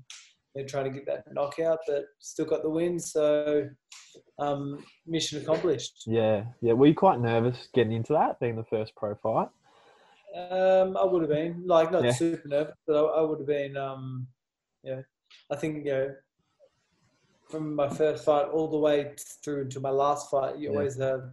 you 0.56 0.62
know, 0.62 0.68
trying 0.68 0.86
to 0.86 0.90
get 0.92 1.06
that 1.08 1.26
knockout, 1.34 1.80
but 1.88 2.06
still 2.20 2.46
got 2.46 2.64
the 2.64 2.70
win. 2.70 3.00
So 3.00 3.70
um, 4.40 4.84
mission 5.08 5.42
accomplished. 5.42 6.04
yeah, 6.08 6.46
yeah. 6.62 6.74
Were 6.74 6.88
you 6.88 6.96
quite 6.96 7.20
nervous 7.20 7.68
getting 7.74 7.94
into 7.94 8.14
that, 8.14 8.40
being 8.40 8.56
the 8.56 8.64
first 8.66 8.96
pro 8.96 9.16
fight? 9.16 9.50
Um, 10.36 10.98
I 10.98 11.04
would 11.06 11.22
have 11.22 11.30
been 11.30 11.64
like 11.68 11.92
not 11.92 12.04
Yeah. 12.06 12.12
super 12.12 12.48
nervous, 12.48 12.76
but 12.88 12.96
I, 12.96 13.20
I 13.20 13.22
would 13.22 13.40
have 13.40 13.48
been. 13.48 13.78
Um, 13.78 14.28
yeah, 14.84 15.02
I 15.52 15.56
think 15.56 15.86
you 15.86 15.92
know 15.92 16.16
from 17.50 17.76
my 17.76 17.88
first 17.88 18.26
fight 18.26 18.48
all 18.48 18.68
the 18.70 18.78
way 18.78 19.14
through 19.44 19.70
to 19.70 19.80
my 19.80 19.90
last 19.92 20.32
fight, 20.32 20.58
you 20.58 20.70
Yeah. 20.70 20.78
always 20.78 20.98
have 21.00 21.32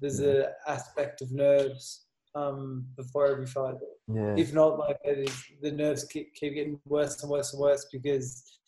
there's 0.00 0.20
Yeah. 0.20 0.44
a 0.66 0.70
aspect 0.70 1.22
of 1.22 1.32
nerves 1.32 2.06
um, 2.34 2.86
before 2.96 3.26
every 3.26 3.46
fight. 3.46 3.74
Yeah, 4.06 4.36
If 4.36 4.52
not, 4.52 4.78
like 4.78 4.98
it 5.04 5.28
is, 5.28 5.44
the 5.62 5.72
nerves 5.72 6.04
keep, 6.04 6.34
keep 6.34 6.54
getting 6.54 6.78
worse 6.86 7.22
and 7.22 7.30
worse 7.30 7.52
and 7.52 7.60
worse 7.60 7.86
because 7.90 8.58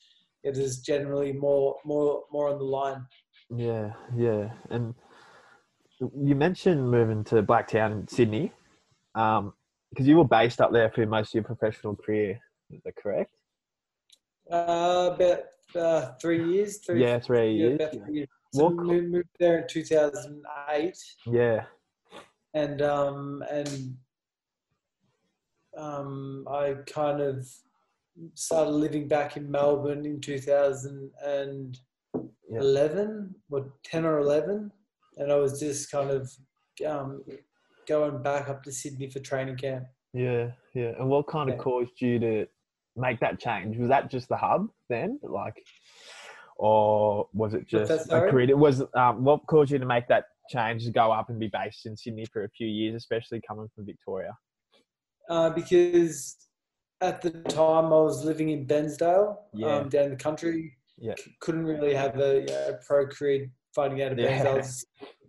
it 0.42 0.56
is 0.56 0.80
generally 0.80 1.32
more 1.32 1.76
more 1.84 2.24
more 2.32 2.48
on 2.48 2.58
the 2.58 2.64
line. 2.64 3.06
yeah, 3.54 3.92
yeah. 4.16 4.50
And 4.70 4.94
you 6.16 6.34
mentioned 6.34 6.90
moving 6.90 7.22
to 7.24 7.42
Blacktown 7.42 7.92
in 7.92 8.08
Sydney, 8.08 8.52
um, 9.14 9.52
because 9.90 10.06
you 10.06 10.16
were 10.16 10.24
based 10.24 10.60
up 10.60 10.72
there 10.72 10.90
for 10.90 11.04
most 11.06 11.28
of 11.30 11.34
your 11.34 11.44
professional 11.44 11.96
career. 11.96 12.38
Is 12.70 12.80
that 12.84 12.96
correct? 12.96 13.32
Uh, 14.50 15.10
about 15.14 15.40
uh, 15.76 16.12
three 16.20 16.44
years. 16.52 16.78
Three, 16.78 17.02
Yeah, 17.02 17.18
three 17.18 17.52
yeah, 17.52 17.66
years. 17.66 17.74
about 17.76 17.92
three 17.92 18.14
years. 18.14 18.28
So 18.52 18.64
What 18.68 18.86
we 18.86 19.00
moved 19.02 19.28
there 19.38 19.58
in 19.60 19.68
2008. 19.68 20.96
Yeah, 21.26 21.64
and 22.54 22.82
um, 22.82 23.44
and 23.50 23.96
um, 25.76 26.46
I 26.50 26.74
kind 26.86 27.20
of 27.20 27.48
started 28.34 28.70
living 28.72 29.06
back 29.08 29.36
in 29.36 29.48
Melbourne 29.50 30.04
in 30.04 30.20
2011, 30.20 31.72
Yeah. 32.50 33.14
what 33.48 33.82
ten 33.84 34.04
or 34.04 34.18
eleven, 34.18 34.72
and 35.16 35.30
I 35.30 35.36
was 35.36 35.60
just 35.60 35.90
kind 35.92 36.10
of 36.10 36.30
um, 36.86 37.22
going 37.86 38.22
back 38.22 38.48
up 38.48 38.62
to 38.64 38.72
Sydney 38.72 39.08
for 39.10 39.18
training 39.20 39.56
camp. 39.56 39.84
Yeah, 40.12 40.50
yeah. 40.74 40.92
And 40.98 41.08
what 41.08 41.26
kind 41.28 41.48
of 41.50 41.56
Yeah. 41.56 41.62
caused 41.62 42.00
you 42.00 42.18
to 42.18 42.46
make 42.96 43.20
that 43.20 43.38
change? 43.40 43.76
Was 43.76 43.88
that 43.88 44.10
just 44.10 44.28
the 44.28 44.36
hub 44.36 44.68
then, 44.88 45.18
like, 45.22 45.54
or 46.56 47.28
was 47.32 47.54
it 47.54 47.66
just 47.66 47.90
a 48.10 48.20
career? 48.30 48.50
It 48.50 48.58
was 48.58 48.82
um, 48.94 49.24
what 49.24 49.46
caused 49.46 49.70
you 49.70 49.78
to 49.78 49.86
make 49.86 50.08
that 50.08 50.24
change 50.50 50.84
to 50.84 50.90
go 50.90 51.12
up 51.12 51.30
and 51.30 51.38
be 51.38 51.48
based 51.48 51.86
in 51.86 51.96
Sydney 51.96 52.26
for 52.26 52.44
a 52.44 52.48
few 52.50 52.66
years, 52.66 52.94
especially 52.96 53.40
coming 53.46 53.68
from 53.74 53.86
Victoria? 53.86 54.36
uh, 55.28 55.48
because 55.50 56.36
at 57.00 57.22
the 57.22 57.30
time 57.30 57.84
I 57.86 58.00
was 58.00 58.24
living 58.24 58.48
in 58.48 58.66
Bairnsdale, 58.66 59.36
Yeah. 59.54 59.76
um, 59.76 59.88
down 59.88 60.04
in 60.06 60.10
the 60.10 60.16
country. 60.16 60.76
Yeah. 60.98 61.14
C- 61.16 61.32
couldn't 61.40 61.64
really 61.64 61.94
have 61.94 62.18
a, 62.18 62.44
a 62.70 62.78
pro 62.84 63.06
career 63.06 63.48
fighting 63.72 64.02
out 64.02 64.10
of 64.12 64.18
Yeah. 64.18 64.44
Bairnsdale. 64.44 64.84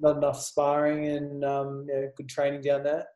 Not 0.00 0.16
enough 0.16 0.40
sparring 0.40 1.06
and 1.08 1.44
um, 1.44 1.86
you 1.88 1.94
know, 1.94 2.08
good 2.16 2.28
training 2.28 2.62
down 2.62 2.82
there. 2.82 3.06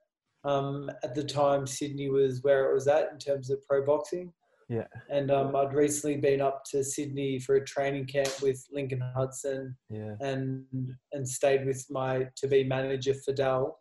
Um, 0.44 0.90
at 1.02 1.14
the 1.14 1.24
time, 1.24 1.66
Sydney 1.66 2.10
was 2.10 2.42
where 2.42 2.70
it 2.70 2.74
was 2.74 2.86
at 2.86 3.10
in 3.12 3.18
terms 3.18 3.50
of 3.50 3.66
pro 3.66 3.84
boxing. 3.84 4.32
Yeah. 4.68 4.86
And 5.10 5.30
um, 5.30 5.54
I'd 5.56 5.74
recently 5.74 6.16
been 6.16 6.40
up 6.40 6.62
to 6.70 6.82
Sydney 6.84 7.38
for 7.38 7.56
a 7.56 7.64
training 7.64 8.06
camp 8.06 8.30
with 8.42 8.64
Lincoln 8.72 9.02
Hudson 9.14 9.76
Yeah, 9.90 10.14
and 10.20 10.64
and 11.12 11.28
stayed 11.28 11.66
with 11.66 11.84
my 11.90 12.28
to 12.36 12.48
be 12.48 12.64
manager 12.64 13.14
Fidel, 13.14 13.78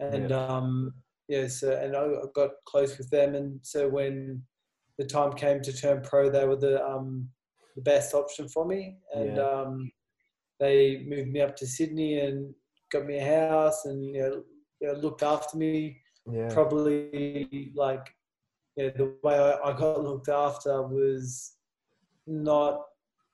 and 0.00 0.32
um, 0.32 0.92
yeah, 1.28 1.46
so 1.46 1.72
and 1.80 1.96
I 1.96 2.00
I 2.02 2.24
got 2.34 2.50
close 2.66 2.98
with 2.98 3.10
them, 3.10 3.34
and 3.34 3.60
so 3.62 3.88
when 3.88 4.42
the 4.98 5.04
time 5.04 5.32
came 5.34 5.60
to 5.62 5.72
turn 5.72 6.02
pro, 6.02 6.30
they 6.30 6.46
were 6.46 6.56
the 6.56 6.84
um, 6.84 7.28
the 7.76 7.82
best 7.82 8.14
option 8.14 8.48
for 8.48 8.64
me, 8.66 8.98
and 9.14 9.36
Yeah. 9.36 9.42
um, 9.42 9.90
they 10.60 11.04
moved 11.06 11.30
me 11.30 11.40
up 11.40 11.56
to 11.56 11.66
Sydney 11.66 12.20
and 12.20 12.54
got 12.92 13.06
me 13.06 13.18
a 13.18 13.48
house, 13.48 13.84
and 13.84 14.14
you 14.14 14.20
know, 14.20 14.42
you 14.80 14.88
know 14.88 14.94
looked 14.94 15.22
after 15.22 15.56
me 15.56 16.00
yeah, 16.30 16.52
probably 16.52 17.72
like 17.74 18.14
yeah, 18.76 18.90
the 18.96 19.14
way 19.22 19.38
I, 19.38 19.70
I 19.70 19.72
got 19.76 20.02
looked 20.02 20.28
after 20.28 20.82
was 20.82 21.54
not 22.26 22.82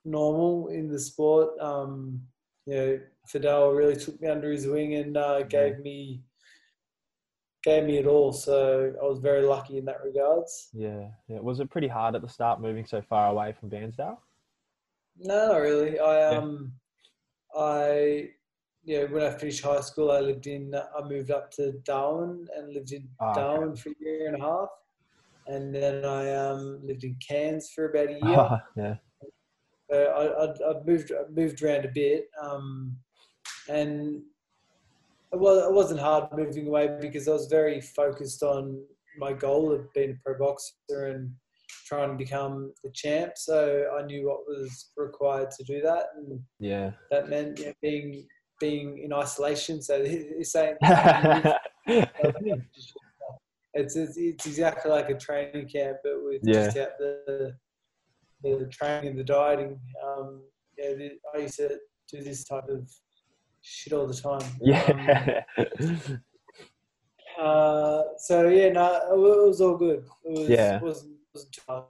normal 0.05 0.69
in 0.69 0.89
the 0.89 0.99
sport. 0.99 1.59
Um, 1.61 2.21
you 2.67 2.75
know, 2.75 3.00
Fidel 3.27 3.71
really 3.71 3.97
took 3.97 4.21
me 4.21 4.29
under 4.29 4.50
his 4.50 4.67
wing 4.67 4.95
and 4.95 5.17
uh, 5.17 5.43
gave 5.45 5.79
me 5.79 6.23
gave 7.62 7.85
me 7.85 7.99
it 7.99 8.07
all. 8.07 8.33
So 8.33 8.93
I 9.00 9.05
was 9.05 9.19
very 9.19 9.43
lucky 9.43 9.79
in 9.79 9.85
that 9.87 10.03
regards. 10.05 10.69
yeah, 10.73 11.09
yeah. 11.29 11.41
Was 11.41 11.61
it 11.61 11.71
pretty 11.71 11.89
hard 11.89 12.15
at 12.15 12.23
the 12.23 12.29
start 12.29 12.61
moving 12.61 12.87
so 12.87 13.00
far 13.00 13.31
away 13.31 13.55
from 13.59 13.71
Bairnsdale? 13.71 14.19
No, 15.19 15.49
not 15.49 15.61
really. 15.61 15.99
I 15.99 16.37
um, 16.37 16.73
I 17.57 18.30
yeah, 18.85 19.04
when 19.04 19.23
I 19.23 19.30
finished 19.30 19.62
high 19.62 19.80
school, 19.80 20.11
I 20.11 20.21
lived 20.21 20.47
in. 20.47 20.75
I 20.75 21.02
moved 21.07 21.30
up 21.30 21.50
to 21.52 21.73
Darwin 21.85 22.47
and 22.57 22.73
lived 22.73 22.92
in 22.92 23.09
okay. 23.23 23.40
Darwin 23.40 23.76
for 23.76 23.90
a 23.90 23.95
year 24.00 24.28
and 24.33 24.42
a 24.42 24.47
half, 24.47 24.69
and 25.47 25.75
then 25.75 26.04
I 26.04 26.35
um 26.35 26.80
lived 26.83 27.04
in 27.04 27.16
Cairns 27.26 27.71
for 27.75 27.90
about 27.90 28.09
a 28.09 28.19
year. 28.25 28.61
yeah, 28.76 28.95
Uh, 29.92 29.97
I, 29.97 30.45
I'd, 30.45 30.62
I'd 30.62 30.87
moved 30.87 31.12
I 31.12 31.30
moved 31.30 31.62
around 31.62 31.85
a 31.85 31.90
bit, 31.92 32.30
um, 32.40 32.97
and 33.69 34.23
well, 35.33 35.59
it 35.69 35.73
wasn't 35.73 36.00
hard 36.00 36.28
moving 36.33 36.66
away 36.66 36.97
because 37.00 37.28
I 37.28 37.33
was 37.33 37.47
very 37.47 37.80
focused 37.80 38.42
on 38.42 38.83
my 39.19 39.33
goal 39.33 39.73
of 39.73 39.92
being 39.92 40.12
a 40.12 40.14
pro 40.25 40.38
boxer 40.38 41.09
and 41.09 41.30
trying 41.87 42.11
to 42.11 42.17
become 42.17 42.73
the 42.83 42.91
champ. 42.95 43.33
So 43.37 43.87
I 43.99 44.05
knew 44.05 44.29
what 44.29 44.47
was 44.47 44.91
required 44.97 45.50
to 45.53 45.65
do 45.65 45.81
that, 45.83 46.05
and 46.17 46.41
yeah. 46.59 46.93
that 47.11 47.29
meant 47.29 47.59
you 47.59 47.67
know, 47.67 47.73
being 47.83 48.27
being 48.61 49.03
in 49.05 49.12
isolation. 49.12 49.83
So 49.83 49.95
it's 50.05 50.53
saying 50.53 50.77
it's, 53.75 53.97
it's 53.97 54.17
it's 54.17 54.47
exactly 54.47 54.91
like 54.91 55.11
a 55.11 55.19
training 55.19 55.69
camp, 55.69 55.99
but 56.05 56.23
with 56.23 56.43
just 56.45 56.77
out 56.77 56.99
the 56.99 57.57
the 58.43 58.69
training 58.71 59.11
and 59.11 59.19
the 59.19 59.25
dieting. 59.25 59.79
Um, 60.05 60.43
yeah, 60.79 60.95
the, 60.95 61.11
I 61.35 61.39
used 61.39 61.57
to 61.57 61.79
do 62.11 62.23
this 62.23 62.45
type 62.45 62.69
of 62.69 62.91
shit 63.62 63.93
all 63.93 64.07
the 64.07 64.15
time. 64.15 64.41
Um, 64.61 64.67
yeah, 64.67 65.43
uh, 67.41 68.03
so 68.19 68.49
yeah, 68.49 68.71
no, 68.71 68.95
it 69.12 69.19
was 69.19 69.61
all 69.61 69.77
good. 69.77 70.05
It 70.25 70.39
was, 70.39 70.49
Yeah. 70.49 70.81
wasn't, 70.81 71.17
wasn't 71.35 71.53
too 71.53 71.63
hard. 71.69 71.85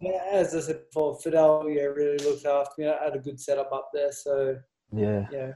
Yeah, 0.00 0.20
as 0.32 0.54
I 0.54 0.60
said 0.60 0.80
before, 0.86 1.18
Fidel, 1.20 1.68
yeah, 1.68 1.82
really 1.82 2.18
looked 2.18 2.44
after 2.44 2.82
me. 2.82 2.88
I 2.88 3.04
had 3.04 3.14
a 3.14 3.20
good 3.20 3.40
setup 3.40 3.72
up 3.72 3.90
there, 3.94 4.10
so 4.10 4.56
yeah. 4.92 5.26
yeah, 5.30 5.52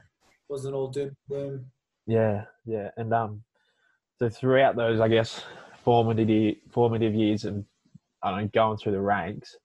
wasn't 0.47 0.75
all 0.75 0.87
doom 0.87 1.07
and 1.09 1.17
gloom. 1.29 1.65
Yeah, 2.05 2.45
yeah, 2.65 2.89
and 2.95 3.13
um, 3.13 3.43
so 4.19 4.29
throughout 4.29 4.75
those, 4.75 5.01
I 5.01 5.09
guess, 5.09 5.43
formative 5.83 6.55
formative 6.71 7.13
years 7.13 7.43
and 7.43 7.65
I 8.23 8.31
don't 8.31 8.41
know, 8.41 8.49
going 8.53 8.77
through 8.77 8.93
the 8.93 9.01
ranks, 9.01 9.55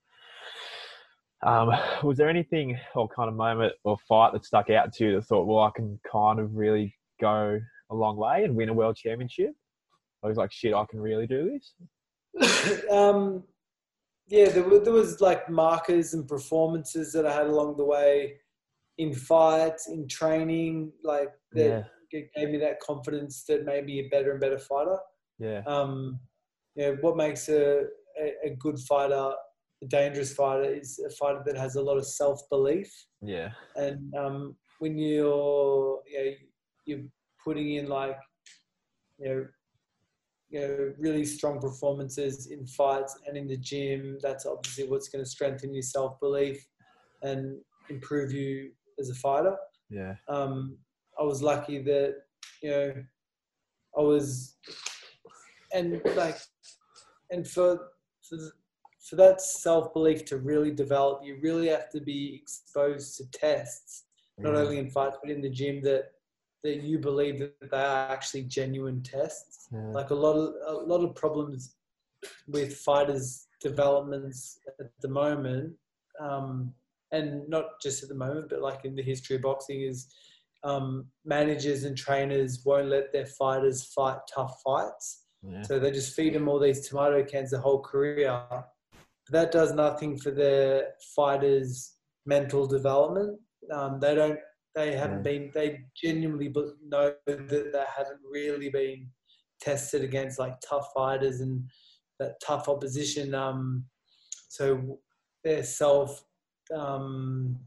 um, 1.45 1.71
was 2.03 2.17
there 2.17 2.29
anything 2.29 2.77
or 2.95 3.07
kind 3.07 3.29
of 3.29 3.35
moment 3.35 3.73
or 3.83 3.97
fight 4.07 4.33
that 4.33 4.45
stuck 4.45 4.69
out 4.69 4.93
to 4.93 5.05
you 5.05 5.15
that 5.15 5.25
thought, 5.25 5.47
well, 5.47 5.63
I 5.63 5.71
can 5.75 5.99
kind 6.09 6.39
of 6.39 6.55
really 6.55 6.95
go 7.19 7.59
a 7.89 7.95
long 7.95 8.17
way 8.17 8.43
and 8.43 8.55
win 8.55 8.69
a 8.69 8.73
world 8.73 8.95
championship? 8.95 9.51
I 10.23 10.27
was 10.27 10.37
like, 10.37 10.51
shit, 10.51 10.73
I 10.73 10.85
can 10.89 10.99
really 10.99 11.27
do 11.27 11.51
this. 11.51 12.83
um, 12.91 13.43
yeah, 14.27 14.49
there, 14.49 14.63
were, 14.63 14.79
there 14.79 14.93
was 14.93 15.21
like 15.21 15.49
markers 15.49 16.13
and 16.13 16.27
performances 16.27 17.11
that 17.13 17.25
I 17.25 17.33
had 17.33 17.47
along 17.47 17.77
the 17.77 17.85
way 17.85 18.35
in 18.97 19.13
fights, 19.13 19.87
in 19.89 20.07
training, 20.07 20.91
like 21.03 21.29
that 21.53 21.85
Yeah, 22.11 22.23
gave 22.35 22.49
me 22.49 22.57
that 22.59 22.79
confidence 22.79 23.43
that 23.45 23.65
made 23.65 23.85
me 23.85 23.99
a 23.99 24.09
better 24.09 24.31
and 24.31 24.39
better 24.39 24.59
fighter. 24.59 24.97
yeah, 25.39 25.61
Um, 25.65 26.19
you 26.75 26.83
know, 26.85 26.97
what 27.01 27.17
makes 27.17 27.49
a, 27.49 27.85
a, 28.21 28.33
a 28.45 28.55
good 28.59 28.79
fighter, 28.79 29.33
a 29.83 29.87
dangerous 29.87 30.33
fighter, 30.33 30.63
is 30.63 30.99
a 30.99 31.09
fighter 31.09 31.41
that 31.45 31.57
has 31.57 31.75
a 31.75 31.81
lot 31.81 31.97
of 31.97 32.05
self 32.05 32.39
belief. 32.49 32.91
yeah, 33.21 33.49
And 33.75 34.13
um, 34.15 34.55
when 34.79 34.97
you're, 34.97 36.01
you 36.07 36.25
know, 36.25 36.31
you're 36.85 37.05
putting 37.43 37.73
in 37.73 37.87
like, 37.87 38.17
you 39.17 39.29
know, 39.29 39.45
you 40.53 40.59
know, 40.59 40.93
really 40.99 41.25
strong 41.25 41.59
performances 41.59 42.51
in 42.51 42.63
fights 42.67 43.17
and 43.27 43.35
in 43.35 43.47
the 43.47 43.57
gym, 43.57 44.19
that's 44.21 44.45
obviously 44.45 44.87
what's 44.87 45.09
going 45.09 45.23
to 45.23 45.29
strengthen 45.29 45.73
your 45.73 45.81
self 45.81 46.19
belief 46.19 46.63
and 47.23 47.57
improve 47.89 48.31
you 48.31 48.69
as 48.99 49.09
a 49.09 49.15
fighter. 49.15 49.55
yeah, 49.89 50.13
Um, 50.29 50.77
I 51.19 51.23
was 51.23 51.41
lucky 51.41 51.81
that 51.81 52.17
you 52.61 52.69
know 52.69 52.93
I 53.97 54.01
was, 54.01 54.57
and 55.73 55.99
like, 56.15 56.37
and 57.31 57.47
for 57.47 57.79
for, 58.29 58.37
for 59.09 59.15
that 59.15 59.41
self 59.41 59.91
belief 59.91 60.23
to 60.25 60.37
really 60.37 60.71
develop, 60.71 61.21
you 61.23 61.39
really 61.41 61.69
have 61.69 61.89
to 61.89 61.99
be 61.99 62.39
exposed 62.39 63.17
to 63.17 63.23
tests, 63.31 64.03
not 64.37 64.53
yeah, 64.53 64.59
only 64.61 64.77
in 64.77 64.91
fights 64.91 65.17
but 65.19 65.31
in 65.31 65.41
the 65.41 65.49
gym 65.49 65.81
that 65.81 66.11
that 66.63 66.81
you 66.81 66.97
believe 66.99 67.39
that 67.39 67.71
they 67.71 67.77
are 67.77 68.09
actually 68.09 68.43
genuine 68.43 69.01
tests. 69.03 69.67
yeah, 69.71 69.91
Like 69.91 70.09
a 70.11 70.15
lot 70.15 70.35
of 70.35 70.53
a 70.67 70.73
lot 70.85 71.03
of 71.03 71.15
problems 71.15 71.75
with 72.47 72.77
fighters' 72.77 73.47
developments 73.61 74.59
at 74.79 74.89
the 75.01 75.09
moment, 75.09 75.73
um, 76.19 76.73
and 77.11 77.47
not 77.49 77.65
just 77.81 78.01
at 78.03 78.09
the 78.09 78.15
moment, 78.15 78.49
but 78.49 78.61
like 78.61 78.85
in 78.85 78.95
the 78.95 79.03
history 79.03 79.35
of 79.35 79.41
boxing, 79.41 79.81
is 79.81 80.07
um, 80.63 81.05
managers 81.25 81.83
and 81.83 81.97
trainers 81.97 82.61
won't 82.65 82.87
let 82.87 83.11
their 83.11 83.25
fighters 83.25 83.83
fight 83.93 84.17
tough 84.33 84.55
fights. 84.65 85.25
yeah, 85.45 85.61
So 85.63 85.79
they 85.79 85.91
just 85.91 86.15
feed 86.15 86.33
them 86.33 86.47
all 86.47 86.59
these 86.59 86.87
tomato 86.87 87.23
cans 87.23 87.51
the 87.51 87.59
whole 87.59 87.81
career. 87.81 88.41
That 89.29 89.51
does 89.51 89.73
nothing 89.73 90.17
for 90.17 90.31
their 90.31 90.89
fighters' 91.15 91.93
mental 92.25 92.65
development. 92.67 93.39
Um, 93.71 93.99
they 93.99 94.15
don't. 94.15 94.39
They 94.75 94.95
haven't 94.95 95.17
Yeah. 95.25 95.31
been. 95.39 95.51
They 95.53 95.85
genuinely 95.95 96.49
know 96.83 97.13
that 97.27 97.71
they 97.73 97.85
haven't 97.95 98.21
really 98.29 98.69
been 98.69 99.09
tested 99.61 100.03
against 100.03 100.39
like 100.39 100.59
tough 100.61 100.91
fighters 100.95 101.41
and 101.41 101.69
that 102.19 102.39
tough 102.41 102.67
opposition. 102.67 103.33
Um, 103.35 103.85
so 104.49 104.99
their 105.43 105.63
self 105.63 106.25
um, 106.73 107.59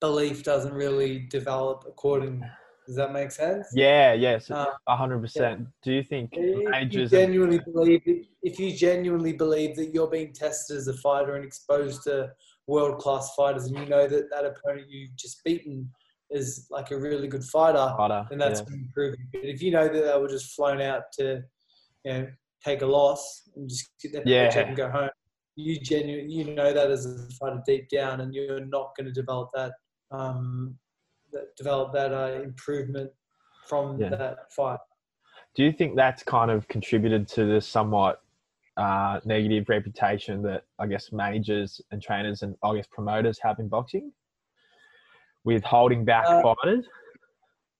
belief 0.00 0.42
doesn't 0.44 0.72
really 0.74 1.20
develop 1.20 1.84
according. 1.86 2.44
Does 2.86 2.96
that 2.96 3.12
make 3.12 3.30
sense? 3.30 3.66
yeah, 3.74 4.12
yes, 4.12 4.50
Uh, 4.50 4.66
a 4.86 4.94
hundred 4.96 5.20
percent. 5.22 5.66
Do 5.82 5.90
you 5.92 6.02
think 6.02 6.30
if 6.36 6.44
you 6.60 6.68
and- 6.70 6.90
genuinely 7.10 7.58
believe 7.58 8.02
if 8.42 8.58
you 8.60 8.72
genuinely 8.76 9.32
believe 9.32 9.74
that 9.76 9.94
you're 9.94 10.10
being 10.10 10.34
tested 10.34 10.76
as 10.76 10.86
a 10.86 10.92
fighter 10.98 11.34
and 11.36 11.44
exposed 11.46 12.02
to 12.04 12.30
world 12.66 12.98
class 12.98 13.34
fighters 13.34 13.64
and 13.66 13.78
you 13.78 13.86
know 13.86 14.06
that 14.06 14.28
that 14.30 14.44
opponent 14.44 14.86
you've 14.90 15.16
just 15.16 15.42
beaten 15.44 15.90
is 16.34 16.66
like 16.70 16.90
a 16.90 16.98
really 16.98 17.28
good 17.28 17.44
fighter 17.44 17.78
harder, 17.78 18.26
then 18.28 18.38
that's 18.38 18.60
yeah. 18.60 18.76
to. 18.76 19.16
But 19.32 19.44
if 19.44 19.62
you 19.62 19.70
know 19.70 19.88
that 19.88 20.04
they 20.12 20.18
were 20.20 20.28
just 20.28 20.54
flown 20.54 20.80
out 20.80 21.04
to 21.18 21.42
you 22.04 22.12
know 22.12 22.26
take 22.64 22.82
a 22.82 22.86
loss 22.86 23.48
and 23.56 23.68
just 23.68 23.90
get 24.02 24.12
that 24.12 24.26
Yeah. 24.26 24.46
paycheck 24.48 24.68
and 24.68 24.76
go 24.76 24.90
home 24.90 25.10
you 25.56 25.78
genuinely 25.78 26.32
you 26.32 26.54
know 26.54 26.72
that 26.72 26.90
as 26.90 27.06
a 27.06 27.28
fighter 27.38 27.62
deep 27.66 27.88
down 27.88 28.20
and 28.20 28.34
you're 28.34 28.64
not 28.66 28.92
going 28.96 29.06
to 29.06 29.12
develop 29.12 29.50
that 29.54 29.72
um, 30.10 30.76
that 31.32 31.54
develop 31.56 31.92
that 31.92 32.12
uh, 32.12 32.42
improvement 32.42 33.10
from 33.68 34.00
Yeah. 34.00 34.10
that 34.10 34.52
fight. 34.52 34.78
Do 35.54 35.64
you 35.64 35.72
think 35.72 35.96
that's 35.96 36.22
kind 36.22 36.50
of 36.50 36.66
contributed 36.68 37.28
to 37.28 37.44
the 37.44 37.60
somewhat 37.60 38.22
uh, 38.76 39.20
negative 39.24 39.68
reputation 39.68 40.42
that 40.42 40.64
I 40.78 40.86
guess 40.86 41.12
managers 41.12 41.80
and 41.92 42.02
trainers 42.02 42.42
and 42.42 42.56
I 42.62 42.74
guess 42.74 42.86
promoters 42.90 43.38
have 43.42 43.60
in 43.60 43.68
boxing 43.68 44.12
with 45.44 45.62
holding 45.64 46.04
back 46.04 46.24
Uh, 46.28 46.42
fighters? 46.42 46.86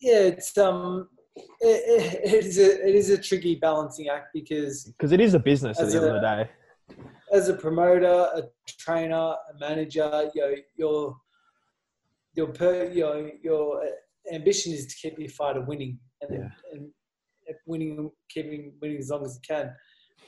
Yeah, 0.00 0.18
it's 0.20 0.56
um, 0.58 1.08
it, 1.36 2.22
it, 2.32 2.44
is 2.44 2.58
a 2.58 2.88
it 2.88 2.94
is 2.94 3.10
a 3.10 3.18
tricky 3.18 3.56
balancing 3.56 4.08
act 4.08 4.28
because 4.34 4.84
Because 4.84 5.12
it 5.12 5.20
is 5.20 5.34
a 5.34 5.38
business 5.38 5.80
at 5.80 5.88
the 5.88 5.96
end 5.96 6.06
of 6.06 6.14
the 6.14 6.20
day. 6.20 6.50
as 7.32 7.48
a 7.48 7.54
promoter, 7.54 8.28
a 8.34 8.42
trainer, 8.68 9.14
a 9.52 9.58
manager, 9.58 10.30
you 10.34 10.42
know, 10.42 10.54
your 10.76 11.16
your 12.34 12.48
per, 12.48 12.84
your 12.90 13.30
your 13.42 13.82
ambition 14.32 14.72
is 14.72 14.86
to 14.86 14.94
keep 14.96 15.18
your 15.18 15.28
fighter 15.28 15.60
winning 15.62 15.98
and, 16.22 16.30
Yeah. 16.34 16.48
and 16.72 16.90
winning, 17.66 18.10
keeping 18.28 18.72
winning 18.80 18.98
as 18.98 19.10
long 19.10 19.24
as 19.24 19.34
you 19.36 19.40
can. 19.56 19.74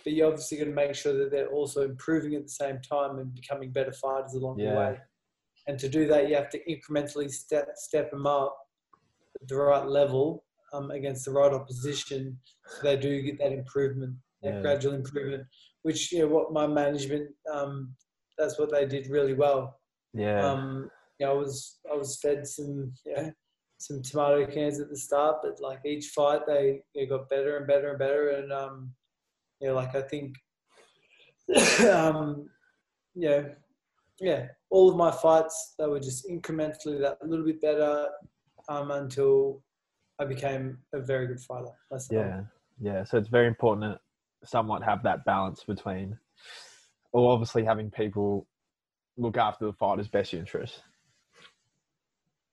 But 0.04 0.12
you're 0.12 0.28
obviously 0.28 0.58
going 0.58 0.68
to 0.70 0.74
make 0.74 0.94
sure 0.94 1.14
that 1.14 1.30
they're 1.30 1.48
also 1.50 1.82
improving 1.82 2.34
at 2.34 2.42
the 2.44 2.48
same 2.48 2.80
time 2.80 3.18
and 3.18 3.34
becoming 3.34 3.70
better 3.72 3.92
fighters 3.92 4.34
along 4.34 4.58
Yeah. 4.58 4.70
the 4.72 4.76
way. 4.78 4.98
And 5.66 5.78
to 5.80 5.88
do 5.88 6.06
that, 6.08 6.28
you 6.28 6.36
have 6.36 6.50
to 6.50 6.60
incrementally 6.64 7.30
step 7.30 7.68
step 7.74 8.10
them 8.10 8.26
up 8.26 8.56
at 9.40 9.48
the 9.48 9.56
right 9.56 9.86
level 9.86 10.44
um, 10.72 10.90
against 10.90 11.24
the 11.24 11.32
right 11.32 11.52
opposition, 11.52 12.38
so 12.66 12.82
they 12.82 12.96
do 12.96 13.22
get 13.22 13.38
that 13.38 13.52
improvement, 13.52 14.14
that 14.42 14.54
Yeah. 14.54 14.60
gradual 14.62 14.94
improvement. 14.94 15.44
Which 15.82 16.12
you 16.12 16.20
know, 16.20 16.28
what 16.28 16.52
my 16.52 16.66
management, 16.66 17.30
um, 17.52 17.94
that's 18.38 18.58
what 18.58 18.70
they 18.70 18.86
did 18.86 19.08
really 19.08 19.34
well. 19.34 19.80
Yeah. 20.12 20.44
Um, 20.46 20.90
you 21.18 21.26
know, 21.26 21.32
I 21.32 21.36
was 21.36 21.78
I 21.92 21.96
was 21.96 22.18
fed 22.20 22.46
some 22.46 22.92
you 23.04 23.14
know, 23.16 23.32
some 23.78 24.02
tomato 24.02 24.46
cans 24.46 24.80
at 24.80 24.88
the 24.88 24.96
start, 24.96 25.36
but 25.42 25.60
like 25.60 25.80
each 25.84 26.06
fight 26.08 26.42
they, 26.46 26.82
they 26.94 27.06
got 27.06 27.28
better 27.28 27.56
and 27.58 27.66
better 27.66 27.90
and 27.90 27.98
better, 27.98 28.30
and 28.30 28.52
um, 28.52 28.94
you 29.60 29.68
know, 29.68 29.74
like 29.74 29.94
I 29.94 30.02
think, 30.02 30.34
um, 31.90 32.48
you 33.14 33.28
know, 33.28 33.54
yeah, 34.20 34.46
all 34.70 34.90
of 34.90 34.96
my 34.96 35.10
fights 35.10 35.74
they 35.78 35.86
were 35.86 36.00
just 36.00 36.28
incrementally 36.28 37.00
that 37.00 37.18
little 37.22 37.44
bit 37.44 37.60
better 37.60 38.08
um, 38.68 38.90
until 38.90 39.62
I 40.18 40.24
became 40.24 40.78
a 40.92 41.00
very 41.00 41.26
good 41.26 41.40
fighter 41.40 41.70
myself. 41.90 42.10
Yeah, 42.10 42.40
yeah. 42.80 43.04
So 43.04 43.18
it's 43.18 43.28
very 43.28 43.46
important 43.46 43.98
to 44.42 44.48
somewhat 44.48 44.82
have 44.82 45.02
that 45.02 45.24
balance 45.24 45.64
between, 45.64 46.18
well, 47.12 47.26
obviously 47.26 47.64
having 47.64 47.90
people 47.90 48.46
look 49.18 49.36
after 49.36 49.66
the 49.66 49.72
fighter's 49.74 50.08
best 50.08 50.34
interest. 50.34 50.82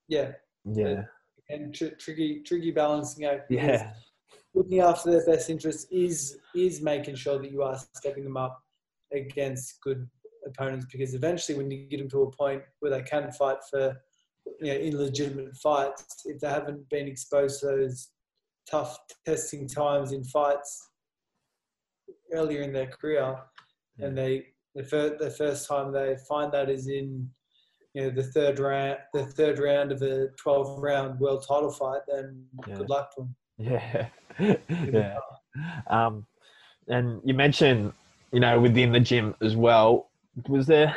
yeah, 0.07 0.31
Yeah, 0.65 1.03
and 1.49 1.73
tr- 1.73 1.95
tricky 1.99 2.41
tricky 2.45 2.71
balancing 2.71 3.25
act. 3.25 3.49
yeah, 3.49 3.93
looking 4.53 4.79
after 4.79 5.11
their 5.11 5.25
best 5.25 5.49
interests 5.49 5.87
is 5.91 6.37
is 6.55 6.81
making 6.81 7.15
sure 7.15 7.39
that 7.39 7.51
you 7.51 7.63
are 7.63 7.79
stepping 7.95 8.23
them 8.23 8.37
up 8.37 8.61
against 9.13 9.79
good 9.81 10.09
opponents 10.45 10.85
because 10.91 11.13
eventually 11.13 11.57
when 11.57 11.69
you 11.69 11.85
get 11.89 11.97
them 11.99 12.09
to 12.09 12.23
a 12.23 12.31
point 12.31 12.61
where 12.79 12.91
they 12.91 13.01
can 13.01 13.31
fight 13.31 13.57
for 13.69 13.95
you 14.59 14.73
know 14.73 14.79
illegitimate 14.79 15.55
fights 15.57 16.23
if 16.25 16.39
they 16.39 16.49
haven't 16.49 16.87
been 16.89 17.07
exposed 17.07 17.59
to 17.59 17.67
those 17.67 18.09
tough 18.69 18.99
testing 19.25 19.67
times 19.67 20.11
in 20.11 20.23
fights 20.23 20.89
earlier 22.33 22.61
in 22.61 22.73
their 22.73 22.87
career 22.87 23.37
and 23.99 24.17
they 24.17 24.45
the 24.75 24.83
first 24.83 25.19
the 25.19 25.29
first 25.29 25.67
time 25.67 25.91
they 25.91 26.15
find 26.27 26.51
that 26.51 26.69
is 26.69 26.87
in 26.87 27.29
you 27.93 28.03
know 28.03 28.09
the 28.09 28.23
third 28.23 28.59
round 28.59 28.97
the 29.13 29.25
third 29.25 29.59
round 29.59 29.91
of 29.91 30.01
a 30.01 30.27
12 30.37 30.81
round 30.81 31.19
world 31.19 31.45
title 31.47 31.71
fight 31.71 32.01
then 32.07 32.45
Yeah. 32.67 32.77
good 32.77 32.89
luck 32.89 33.13
to 33.15 33.21
them 33.21 33.35
yeah, 33.57 34.07
yeah. 34.39 35.17
Um, 35.87 36.25
and 36.87 37.21
you 37.23 37.33
mentioned, 37.33 37.93
you 38.31 38.39
know, 38.39 38.59
within 38.59 38.91
the 38.91 38.99
gym 38.99 39.35
as 39.41 39.55
well. 39.55 40.09
Was 40.47 40.65
there 40.67 40.95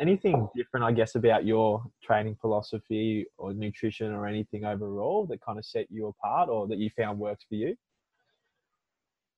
anything 0.00 0.48
different, 0.56 0.84
I 0.84 0.92
guess, 0.92 1.14
about 1.14 1.44
your 1.44 1.84
training 2.02 2.36
philosophy 2.40 3.26
or 3.38 3.52
nutrition 3.52 4.12
or 4.12 4.26
anything 4.26 4.64
overall 4.64 5.26
that 5.26 5.40
kind 5.40 5.58
of 5.58 5.64
set 5.64 5.86
you 5.90 6.08
apart, 6.08 6.48
or 6.48 6.66
that 6.68 6.78
you 6.78 6.90
found 6.96 7.18
works 7.18 7.44
for 7.48 7.54
you? 7.54 7.76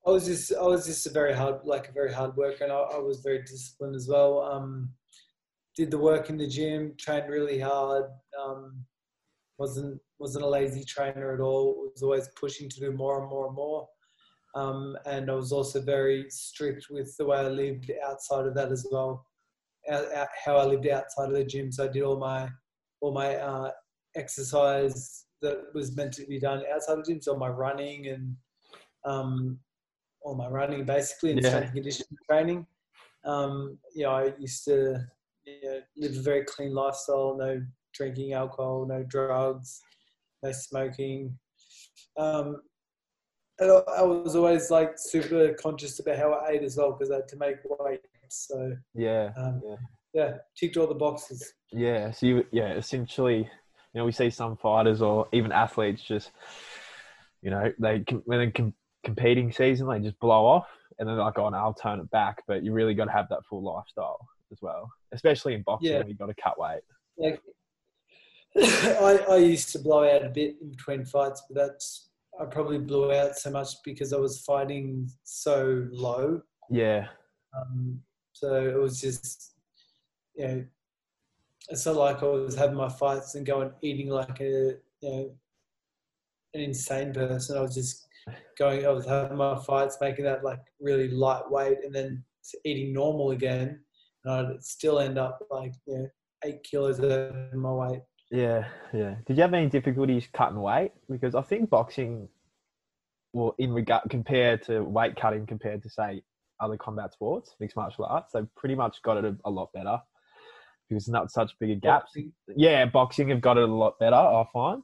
I 0.07 0.11
was 0.11 0.27
just 0.27 0.53
I 0.53 0.62
was 0.62 0.87
just 0.87 1.07
a 1.07 1.11
very 1.11 1.33
hard 1.33 1.64
like 1.64 1.88
a 1.88 1.92
very 1.92 2.12
hard 2.12 2.37
worker 2.37 2.64
and 2.64 2.72
I, 2.72 2.77
I 2.77 2.98
was 2.98 3.20
very 3.20 3.42
disciplined 3.42 3.94
as 3.94 4.09
well. 4.09 4.42
Um, 4.42 4.90
did 5.77 5.90
the 5.90 5.98
work 5.98 6.29
in 6.29 6.37
the 6.37 6.46
gym, 6.46 6.94
trained 6.98 7.31
really 7.31 7.61
hard. 7.61 8.07
Um, 8.38 8.85
wasn't 9.59 10.01
wasn't 10.18 10.44
a 10.44 10.48
lazy 10.48 10.85
trainer 10.85 11.35
at 11.35 11.40
all. 11.40 11.88
Was 11.92 12.03
always 12.03 12.29
pushing 12.35 12.68
to 12.68 12.81
do 12.81 12.92
more 12.92 13.20
and 13.20 13.31
more 13.31 13.46
and 13.46 13.55
more. 13.55 13.88
Um, 14.54 14.96
and 15.06 15.30
I 15.30 15.34
was 15.34 15.52
also 15.52 15.80
very 15.80 16.26
strict 16.28 16.88
with 16.90 17.16
the 17.16 17.24
way 17.26 17.38
I 17.38 17.48
lived 17.48 17.90
outside 18.06 18.46
of 18.46 18.54
that 18.54 18.70
as 18.70 18.86
well. 18.90 19.26
Out, 19.90 20.12
out, 20.12 20.28
how 20.44 20.56
I 20.56 20.64
lived 20.64 20.86
outside 20.86 21.28
of 21.28 21.34
the 21.34 21.44
gym. 21.44 21.72
So 21.72 21.84
I 21.84 21.88
did 21.88 22.02
all 22.02 22.18
my 22.18 22.48
all 23.00 23.12
my 23.12 23.36
uh, 23.36 23.70
exercise 24.14 25.24
that 25.40 25.64
was 25.74 25.96
meant 25.96 26.12
to 26.14 26.26
be 26.26 26.38
done 26.38 26.62
outside 26.72 26.98
of 26.98 27.04
the 27.04 27.12
gym. 27.12 27.20
So 27.20 27.36
my 27.36 27.48
running 27.48 28.08
and 28.08 28.36
um, 29.04 29.58
all 30.22 30.36
my 30.36 30.48
running 30.48 30.84
basically 30.84 31.32
and 31.32 31.42
Yeah. 31.42 31.48
strength 31.48 31.74
conditioning 31.74 32.18
training. 32.30 32.66
Um, 33.24 33.78
you 33.94 34.04
know, 34.04 34.10
I 34.10 34.32
used 34.38 34.64
to 34.66 35.04
you 35.44 35.60
know, 35.64 35.80
live 35.96 36.16
a 36.16 36.20
very 36.20 36.44
clean 36.44 36.74
lifestyle, 36.74 37.36
no 37.36 37.60
drinking 37.94 38.32
alcohol, 38.34 38.86
no 38.86 39.02
drugs, 39.02 39.80
no 40.42 40.52
smoking. 40.52 41.36
Um, 42.16 42.62
and 43.62 43.83
I, 43.96 44.03
was 44.03 44.35
always 44.37 44.70
like 44.70 44.92
super 44.96 45.55
conscious 45.55 45.98
about 46.01 46.16
how 46.18 46.33
I 46.33 46.51
ate 46.51 46.62
as 46.62 46.77
well 46.77 46.92
because 46.92 47.11
I 47.11 47.16
had 47.16 47.29
to 47.29 47.37
make 47.37 47.57
weight. 47.64 48.01
So 48.29 48.77
Yeah, 48.94 49.33
um, 49.37 49.61
Yeah. 49.64 49.77
yeah, 50.14 50.37
ticked 50.57 50.77
all 50.77 50.87
the 50.87 50.94
boxes. 50.94 51.55
Yeah, 51.70 52.11
so 52.11 52.27
you, 52.27 52.46
yeah, 52.51 52.72
essentially, 52.75 53.38
you 53.38 53.48
know, 53.94 54.05
we 54.05 54.12
see 54.12 54.31
some 54.31 54.57
fighters 54.57 55.03
or 55.03 55.29
even 55.33 55.53
athletes 55.53 56.03
just, 56.03 56.31
you 57.42 57.51
know, 57.51 57.72
they 57.79 58.05
when 58.25 58.38
they're 58.38 58.51
com- 58.51 58.75
competing 59.05 59.53
season, 59.53 59.88
they 59.88 59.98
just 60.01 60.18
blow 60.20 60.46
off, 60.46 60.66
and 60.98 61.09
then 61.09 61.16
like, 61.16 61.38
"Oh, 61.38 61.48
no, 61.48 61.57
I'll 61.59 61.75
turn 61.75 61.98
it 62.01 62.11
back." 62.11 62.42
But 62.46 62.62
you 62.62 62.72
really 62.72 62.94
got 62.94 63.07
to 63.07 63.12
have 63.12 63.29
that 63.31 63.44
full 63.48 63.62
lifestyle 63.62 64.27
as 64.53 64.59
well, 64.62 64.90
especially 65.12 65.55
in 65.55 65.62
boxing, 65.62 65.90
Yeah. 65.92 65.98
where 65.98 66.09
you 66.09 66.14
got 66.14 66.27
to 66.27 66.35
cut 66.35 66.59
weight. 66.59 66.83
Like 67.18 67.42
I, 68.57 69.25
I 69.31 69.37
used 69.37 69.70
to 69.72 69.79
blow 69.79 70.05
out 70.09 70.25
a 70.25 70.29
bit 70.29 70.57
in 70.61 70.70
between 70.70 71.05
fights, 71.05 71.42
but 71.48 71.57
that's 71.57 72.09
I 72.40 72.44
probably 72.46 72.78
blew 72.78 73.12
out 73.12 73.36
so 73.36 73.50
much 73.50 73.68
because 73.84 74.12
I 74.12 74.18
was 74.18 74.40
fighting 74.40 75.08
so 75.24 75.86
low. 75.90 76.40
Yeah, 76.70 77.08
Um, 77.54 78.00
so 78.32 78.54
it 78.54 78.80
was 78.80 79.00
just, 79.00 79.54
you 80.34 80.46
know, 80.48 80.64
it's 81.68 81.86
not 81.86 81.96
like 81.96 82.22
I 82.22 82.26
was 82.26 82.54
having 82.54 82.76
my 82.76 82.88
fights 82.88 83.34
and 83.34 83.46
going 83.46 83.70
eating 83.82 84.08
like 84.08 84.40
a, 84.40 84.74
you 85.00 85.10
know, 85.10 85.30
an 86.54 86.60
insane 86.60 87.12
person. 87.12 87.56
I 87.56 87.60
was 87.60 87.74
just 87.74 88.06
going, 88.58 88.86
I 88.86 88.90
was 88.90 89.06
having 89.06 89.36
my 89.36 89.58
fights, 89.62 89.98
making 90.00 90.24
that 90.24 90.44
like 90.44 90.60
really 90.80 91.08
lightweight 91.08 91.78
and 91.84 91.94
then 91.94 92.24
eating 92.64 92.92
normal 92.92 93.30
again. 93.30 93.80
And 94.24 94.54
I'd 94.54 94.64
still 94.64 94.98
end 94.98 95.18
up 95.18 95.38
like, 95.50 95.74
you 95.86 95.98
know, 95.98 96.08
eight 96.44 96.62
kilos 96.62 97.00
over 97.00 97.50
my 97.54 97.70
weight. 97.72 98.02
Yeah, 98.32 98.64
yeah. 98.92 99.16
Did 99.26 99.36
you 99.36 99.42
have 99.42 99.54
any 99.54 99.68
difficulties 99.68 100.26
cutting 100.32 100.60
weight? 100.60 100.92
Because 101.10 101.34
I 101.34 101.42
think 101.42 101.70
boxing, 101.70 102.28
well, 103.32 103.54
in 103.58 103.72
regard 103.72 104.04
compared 104.10 104.62
to 104.64 104.82
weight 104.82 105.16
cutting, 105.16 105.46
compared 105.46 105.82
to 105.82 105.90
say 105.90 106.22
other 106.60 106.76
combat 106.76 107.12
sports, 107.12 107.54
mixed 107.60 107.76
martial 107.76 108.06
arts, 108.06 108.32
they've 108.32 108.54
pretty 108.56 108.74
much 108.74 109.02
got 109.02 109.18
it 109.18 109.24
a, 109.24 109.36
a 109.44 109.50
lot 109.50 109.72
better 109.72 110.00
because 110.88 111.08
not 111.08 111.30
such 111.30 111.52
bigger 111.58 111.74
gaps. 111.74 112.16
yeah, 112.56 112.84
boxing 112.86 113.28
have 113.28 113.40
got 113.40 113.58
it 113.58 113.68
a 113.68 113.72
lot 113.72 113.98
better. 113.98 114.16
I 114.16 114.44
find. 114.52 114.82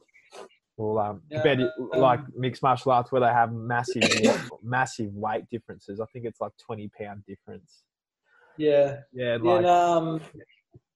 Well, 0.77 0.97
um, 0.99 1.21
Yeah, 1.29 1.37
compared 1.37 1.59
to 1.59 1.71
um, 1.93 1.99
like 1.99 2.19
mixed 2.35 2.63
martial 2.63 2.91
arts 2.91 3.11
where 3.11 3.21
they 3.21 3.27
have 3.27 3.51
massive, 3.51 4.09
massive 4.63 5.13
weight 5.13 5.49
differences. 5.49 5.99
I 5.99 6.05
think 6.05 6.25
it's 6.25 6.39
like 6.39 6.53
twenty 6.57 6.89
pound 6.97 7.23
difference. 7.25 7.83
Yeah. 8.57 9.01
Yeah, 9.13 9.37
like 9.41 9.65
um, 9.65 10.21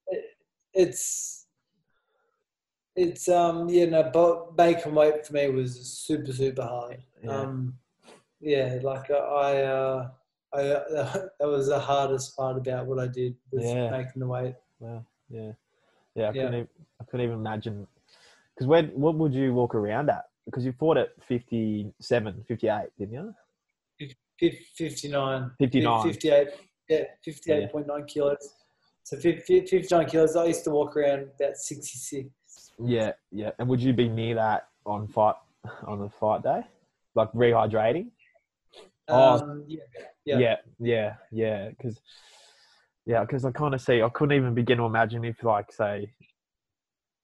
it, 0.08 0.26
it's 0.74 1.43
it's 2.96 3.28
um 3.30 3.70
yeah 3.70 3.86
no, 3.86 4.10
but 4.14 4.56
bacon 4.56 4.94
weight 4.96 5.26
for 5.26 5.34
me 5.34 5.50
was 5.50 5.80
super 5.90 6.32
super 6.34 6.64
hard. 6.64 7.04
Yeah. 7.24 7.40
Um, 7.42 7.76
yeah, 8.40 8.80
like 8.84 9.10
I, 9.10 9.16
I 9.16 9.62
uh, 9.64 10.10
I 10.54 10.62
that 10.62 11.30
was 11.42 11.68
the 11.68 11.80
hardest 11.80 12.36
part 12.36 12.58
about 12.58 12.86
what 12.86 13.00
I 13.00 13.08
did 13.08 13.36
was 13.52 13.64
Yeah. 13.66 13.90
making 13.90 14.20
the 14.20 14.28
weight. 14.28 14.56
Wow. 14.80 15.06
Yeah. 15.30 15.52
Yeah. 16.16 16.30
I 16.30 16.32
Yeah. 16.32 16.32
couldn't. 16.34 16.54
Even, 16.54 16.68
I 17.02 17.04
couldn't 17.06 17.26
even 17.26 17.38
imagine. 17.40 17.88
Because 18.54 18.68
when 18.68 18.88
what 18.90 19.16
would 19.16 19.34
you 19.34 19.54
walk 19.54 19.74
around 19.76 20.10
at? 20.10 20.26
Because 20.46 20.66
you 20.66 20.74
fought 20.74 20.98
at 20.98 21.10
57, 21.24 22.44
58, 22.48 22.90
didn't 23.00 23.14
you? 23.14 23.34
59, 24.40 25.52
59. 25.58 26.04
58, 26.04 26.48
yeah, 26.90 27.04
58.9 27.26 28.08
kilos. 28.08 28.54
So 29.04 29.18
fif- 29.18 29.46
fif- 29.46 29.70
59 29.70 30.06
kilos. 30.08 30.36
I 30.36 30.46
used 30.46 30.64
to 30.66 30.72
walk 30.72 30.98
around 30.98 31.30
about 31.40 31.56
66. 31.56 32.30
Yeah, 32.80 33.12
yeah. 33.32 33.52
And 33.60 33.68
would 33.70 33.82
you 33.82 33.94
be 33.94 34.10
near 34.10 34.36
that 34.36 34.68
on 34.86 35.08
fight 35.08 35.36
on 35.86 36.00
the 36.00 36.10
fight 36.10 36.44
day, 36.44 36.62
like 37.16 37.32
rehydrating? 37.34 38.12
Oh, 39.08 39.40
Um, 39.40 39.64
yeah, 39.68 39.82
yeah. 40.26 40.38
Yeah, 40.40 40.56
yeah, 40.80 41.16
yeah. 41.32 41.70
Because 41.70 42.00
yeah, 43.06 43.22
because 43.22 43.46
I 43.46 43.52
kind 43.52 43.74
of 43.74 43.82
see. 43.82 44.02
I 44.02 44.10
couldn't 44.10 44.36
even 44.36 44.54
begin 44.54 44.78
to 44.78 44.86
imagine 44.86 45.26
if, 45.26 45.44
like, 45.44 45.72
say, 45.72 46.14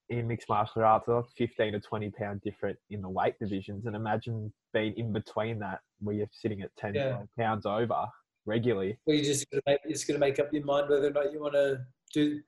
in 0.10 0.28
mixed 0.28 0.50
martial 0.50 0.84
arts, 0.84 1.08
like 1.08 1.26
fifteen 1.38 1.72
to 1.74 1.80
twenty 1.80 2.10
pound 2.10 2.42
different 2.42 2.78
in 2.90 3.02
the 3.02 3.10
weight 3.10 3.40
divisions, 3.40 3.86
and 3.86 3.96
imagine 3.96 4.52
being 4.74 4.94
in 4.98 5.14
between 5.14 5.60
that, 5.60 5.80
where 6.00 6.16
you're 6.16 6.28
sitting 6.32 6.62
at 6.62 6.76
10, 6.78 6.96
Yeah. 6.96 7.22
pounds 7.38 7.66
over 7.66 8.06
regularly. 8.46 8.98
Well, 9.06 9.16
you're 9.16 9.26
just 9.26 9.50
gotta 9.50 9.64
make, 9.66 9.80
you 9.86 9.92
just 9.92 10.08
to 10.08 10.18
make 10.18 10.40
up 10.40 10.52
your 10.52 10.64
mind 10.66 10.90
whether 10.90 11.08
or 11.08 11.12
not 11.12 11.32
you 11.32 11.40
want 11.42 11.54
to 11.54 11.86
do 12.14 12.42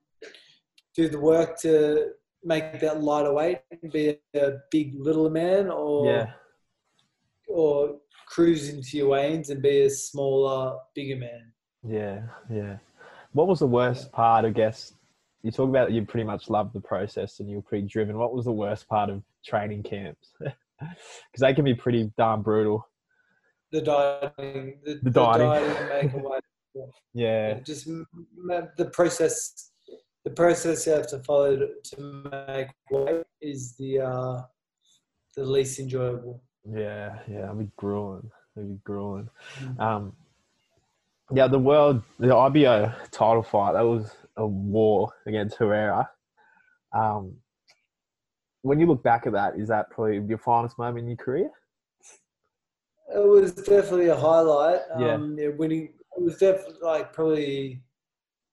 do 0.95 1.07
the 1.07 1.19
work 1.19 1.57
to 1.61 2.11
make 2.43 2.80
that 2.80 3.01
lighter 3.01 3.34
weight 3.34 3.60
and 3.82 3.91
be 3.91 4.17
a 4.36 4.51
big 4.71 4.93
little 4.97 5.30
man, 5.30 5.69
or 5.69 6.06
Yeah, 6.08 6.32
or 7.47 7.97
cruise 8.27 8.69
into 8.69 8.97
your 8.97 9.10
wanes 9.10 9.49
and 9.49 9.62
be 9.62 9.82
a 9.82 9.89
smaller, 9.89 10.77
bigger 10.95 11.17
man. 11.17 11.51
yeah, 11.84 12.23
yeah. 12.49 12.77
What 13.34 13.47
was 13.47 13.60
the 13.60 13.67
worst 13.67 14.12
part? 14.12 14.45
I 14.45 14.49
guess 14.49 14.93
you 15.43 15.51
talk 15.51 15.69
about 15.69 15.91
you 15.91 16.06
pretty 16.06 16.25
much 16.25 16.49
loved 16.49 16.73
the 16.73 16.82
process 16.82 17.39
and 17.39 17.49
you 17.49 17.58
were 17.58 17.62
pretty 17.62 17.88
driven. 17.88 18.17
What 18.17 18.34
was 18.34 18.45
the 18.45 18.51
worst 18.51 18.88
part 18.88 19.10
of 19.10 19.23
training 19.45 19.84
camps? 19.84 20.34
Because 20.80 21.41
they 21.41 21.54
can 21.54 21.63
be 21.63 21.75
pretty 21.75 22.12
darn 22.17 22.41
brutal. 22.41 22.88
The 23.71 23.82
dieting, 23.82 24.80
the, 24.84 24.99
The 25.04 25.10
dieting. 25.12 25.88
make 25.89 26.13
a 26.13 26.17
weight. 26.17 26.43
Yeah, 27.13 27.60
Just 27.60 27.86
the 27.86 28.89
process, 28.91 29.70
the 30.23 30.31
process 30.31 30.86
you 30.86 30.93
have 30.93 31.07
to 31.07 31.19
follow 31.19 31.55
to, 31.55 31.69
to 31.95 32.01
make 32.51 32.67
weight 32.89 33.23
is 33.41 33.75
the 33.77 33.99
uh, 33.99 34.41
the 35.36 35.43
least 35.43 35.79
enjoyable. 35.79 36.41
Yeah, 36.69 37.17
yeah, 37.27 37.49
I'd 37.49 37.60
be 37.60 37.69
grueling. 37.77 38.29
I'd 38.57 38.69
be 38.69 38.79
grueling. 38.84 39.29
Mm. 39.60 39.79
Um, 39.79 40.13
yeah, 41.34 41.47
the 41.47 41.60
world, 41.60 42.03
the 42.19 42.36
IBO 42.36 42.93
title 43.12 43.43
fight, 43.43 43.73
that 43.73 43.81
was 43.81 44.12
a 44.38 44.45
war 44.45 45.13
against 45.25 45.57
Herrera. 45.57 46.10
Um, 46.93 47.36
when 48.63 48.79
you 48.79 48.86
look 48.86 49.01
back 49.01 49.25
at 49.25 49.34
that, 49.34 49.57
is 49.57 49.69
that 49.69 49.89
probably 49.89 50.21
your 50.27 50.38
finest 50.38 50.77
moment 50.77 51.03
in 51.03 51.07
your 51.07 51.17
career? 51.17 51.49
It 53.13 53.27
was 53.27 53.53
definitely 53.53 54.07
a 54.07 54.15
highlight. 54.15 54.81
Yeah. 54.99 55.13
Um, 55.13 55.38
yeah. 55.38 55.49
winning. 55.49 55.93
It 56.17 56.21
was 56.21 56.38
definitely 56.38 56.79
like 56.81 57.13
probably, 57.13 57.81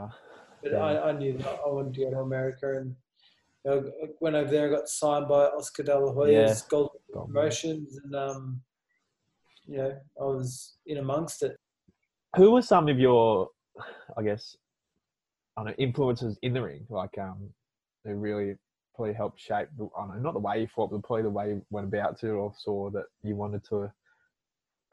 But 0.62 0.73
Yeah. 0.73 0.79
I, 0.79 1.09
I 1.09 1.12
knew 1.12 1.38
that 1.38 1.61
I 1.64 1.68
wanted 1.68 1.94
to 1.94 2.05
go 2.05 2.11
to 2.11 2.18
America, 2.18 2.77
and 2.77 2.94
you 3.64 3.70
know, 3.70 3.92
went 4.20 4.37
over 4.37 4.51
there. 4.51 4.68
I 4.68 4.77
got 4.77 4.88
signed 4.88 5.29
by 5.29 5.46
Oscar 5.46 5.83
De 5.83 5.99
La 5.99 6.12
Hoya's 6.12 6.62
Gold 6.62 6.90
Promotions, 7.12 7.99
and 8.03 8.14
um, 8.14 8.61
you 9.66 9.79
know, 9.79 9.96
I 10.20 10.25
was 10.25 10.77
in 10.87 10.99
amongst 10.99 11.42
it. 11.42 11.57
Who 12.37 12.53
were 12.53 12.62
some 12.62 12.88
of 12.88 12.99
your, 12.99 13.49
I 14.16 14.23
guess, 14.23 14.57
I 15.57 15.62
don't 15.62 15.70
know, 15.70 15.85
influences 15.85 16.38
in 16.42 16.53
the 16.53 16.62
ring? 16.62 16.87
Like, 16.88 17.18
um, 17.18 17.51
who 18.05 18.14
really 18.14 18.57
probably 18.94 19.14
helped 19.14 19.40
shape, 19.40 19.68
the, 19.77 19.88
I 19.96 20.07
don't 20.07 20.16
know, 20.16 20.23
not 20.23 20.35
the 20.35 20.40
way 20.40 20.61
you 20.61 20.68
fought, 20.75 20.90
but 20.90 21.03
probably 21.03 21.23
the 21.23 21.31
way 21.31 21.49
you 21.49 21.66
went 21.70 21.88
about 21.88 22.18
to 22.20 22.31
or 22.31 22.53
saw 22.57 22.90
that 22.90 23.07
you 23.23 23.35
wanted 23.35 23.64
to 23.64 23.90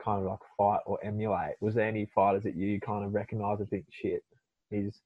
kind 0.03 0.21
of 0.21 0.25
like 0.25 0.39
fight 0.57 0.79
or 0.85 0.97
emulate. 1.03 1.55
Was 1.59 1.75
there 1.75 1.87
any 1.87 2.05
fighters 2.13 2.43
that 2.43 2.55
you 2.55 2.79
kind 2.79 3.05
of 3.05 3.13
recognize 3.13 3.59
and 3.59 3.69
think, 3.69 3.85
shit, 3.91 4.23
he's, 4.69 5.01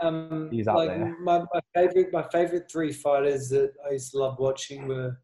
Um, 0.00 0.48
He's 0.50 0.66
up 0.66 0.76
like 0.76 0.88
there. 0.88 1.16
My, 1.20 1.40
my 1.52 1.60
favorite, 1.74 2.12
my 2.12 2.22
favorite 2.32 2.70
three 2.70 2.92
fighters 2.92 3.48
that 3.50 3.72
I 3.86 3.92
used 3.92 4.12
to 4.12 4.18
love 4.18 4.38
watching 4.38 4.88
were 4.88 5.18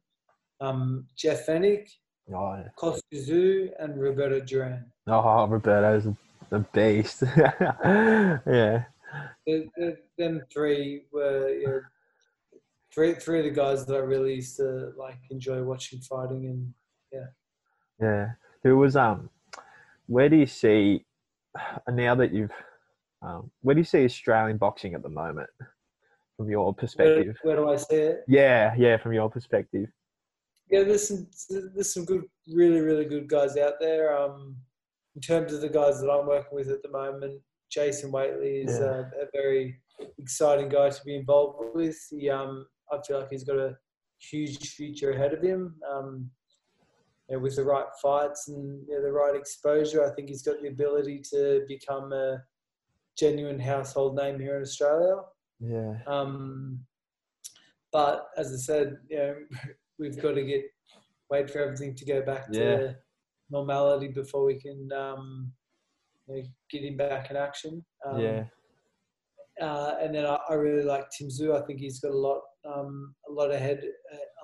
um, 0.61 1.07
Jeff 1.17 1.47
Fenech, 1.47 1.89
oh, 2.35 2.99
Zoo, 3.15 3.71
and 3.79 4.01
Roberto 4.01 4.41
Duran. 4.41 4.85
oh 5.07 5.47
Roberto's 5.47 6.07
a, 6.07 6.17
a 6.51 6.59
beast. 6.73 7.23
yeah. 7.37 8.85
The, 9.47 9.69
the, 9.77 9.97
them 10.19 10.43
three 10.53 11.05
were 11.12 11.49
you 11.49 11.67
know, 11.67 11.81
three 12.93 13.15
three 13.15 13.39
of 13.39 13.45
the 13.45 13.51
guys 13.51 13.87
that 13.87 13.95
I 13.95 13.99
really 13.99 14.35
used 14.35 14.57
to 14.57 14.93
like 14.97 15.19
enjoy 15.31 15.62
watching 15.62 16.01
fighting, 16.01 16.47
and 16.47 16.75
yeah. 17.12 17.27
Yeah. 18.01 18.29
Who 18.62 18.79
was 18.79 18.97
um 18.97 19.31
where 20.07 20.29
do 20.29 20.37
you 20.37 20.47
see 20.47 21.05
now 21.89 22.15
that 22.15 22.33
you've 22.33 22.53
um 23.22 23.50
where 23.62 23.74
do 23.74 23.81
you 23.81 23.85
see 23.85 24.05
Australian 24.05 24.59
boxing 24.59 24.94
at 24.94 25.02
the 25.02 25.09
moment 25.09 25.48
from 26.37 26.48
your 26.50 26.66
where, 26.66 26.72
perspective? 26.74 27.37
where 27.42 27.57
do 27.57 27.70
I 27.70 27.76
see 27.76 27.96
it? 27.96 28.20
Yeah, 28.29 28.74
yeah, 28.76 28.96
from 28.98 29.12
your 29.14 29.31
perspective. 29.31 29.88
Yeah, 30.70 30.83
there's 30.83 31.09
some 31.09 31.26
there's 31.74 31.94
some 31.94 32.05
good, 32.05 32.24
really 32.52 32.81
really 32.81 33.05
good 33.05 33.29
guys 33.29 33.57
out 33.57 33.74
there. 33.81 34.16
Um, 34.16 34.57
in 35.14 35.22
terms 35.22 35.52
of 35.55 35.61
the 35.62 35.68
guys 35.68 36.00
that 36.00 36.11
I'm 36.11 36.26
working 36.26 36.55
with 36.55 36.68
at 36.68 36.83
the 36.83 36.90
moment, 36.90 37.40
Jason 37.70 38.12
Whateley 38.12 38.59
is 38.59 38.79
Yeah. 38.79 38.85
a, 38.85 39.00
a 39.00 39.26
very 39.33 39.81
exciting 40.18 40.68
guy 40.68 40.90
to 40.90 41.05
be 41.05 41.16
involved 41.16 41.74
with. 41.74 41.96
He, 42.11 42.29
um, 42.29 42.66
I 42.92 42.98
feel 43.07 43.20
like 43.20 43.31
he's 43.31 43.44
got 43.44 43.59
a 43.59 43.76
huge 44.18 44.74
future 44.74 45.12
ahead 45.12 45.33
of 45.33 45.42
him. 45.42 45.76
Um, 45.90 46.31
you 47.29 47.37
know, 47.37 47.42
with 47.42 47.57
the 47.57 47.64
right 47.64 47.87
fights 48.02 48.48
and 48.48 48.87
you 48.87 48.94
know, 48.96 49.02
the 49.02 49.11
right 49.11 49.35
exposure, 49.35 50.05
I 50.05 50.14
think 50.14 50.29
he's 50.29 50.42
got 50.42 50.61
the 50.61 50.68
ability 50.68 51.22
to 51.31 51.64
become 51.66 52.12
a 52.12 52.42
genuine 53.18 53.59
household 53.59 54.16
name 54.16 54.38
here 54.38 54.57
in 54.57 54.62
Australia. 54.62 55.16
Yeah. 55.61 55.94
Um, 56.07 56.81
but 57.92 58.29
as 58.37 58.52
I 58.52 58.57
said, 58.57 58.96
you 59.09 59.16
know, 59.16 59.35
we've 59.98 60.20
got 60.20 60.33
to 60.35 60.44
get 60.44 60.64
wait 61.31 61.50
for 61.50 61.59
everything 61.59 61.94
to 61.96 62.05
go 62.05 62.22
back 62.22 62.52
to 62.52 62.59
Yeah. 62.59 62.92
normality 63.50 64.09
before 64.09 64.44
we 64.44 64.61
can 64.61 64.88
um, 64.92 65.52
you 66.29 66.37
know, 66.37 66.42
get 66.70 66.85
him 66.85 66.96
back 66.96 67.31
in 67.31 67.37
action. 67.37 67.85
Um, 68.05 68.20
yeah. 68.20 68.44
Uh, 69.61 69.96
and 70.00 70.14
then 70.14 70.26
I, 70.26 70.38
I 70.50 70.55
really 70.55 70.85
like 70.85 71.07
Tim 71.11 71.29
Tszyu. 71.29 71.57
I 71.61 71.64
think 71.66 71.81
he's 71.81 71.98
got 72.00 72.12
a 72.12 72.16
lot, 72.16 72.42
um, 72.70 73.14
a 73.29 73.33
lot 73.33 73.50
ahead, 73.50 73.83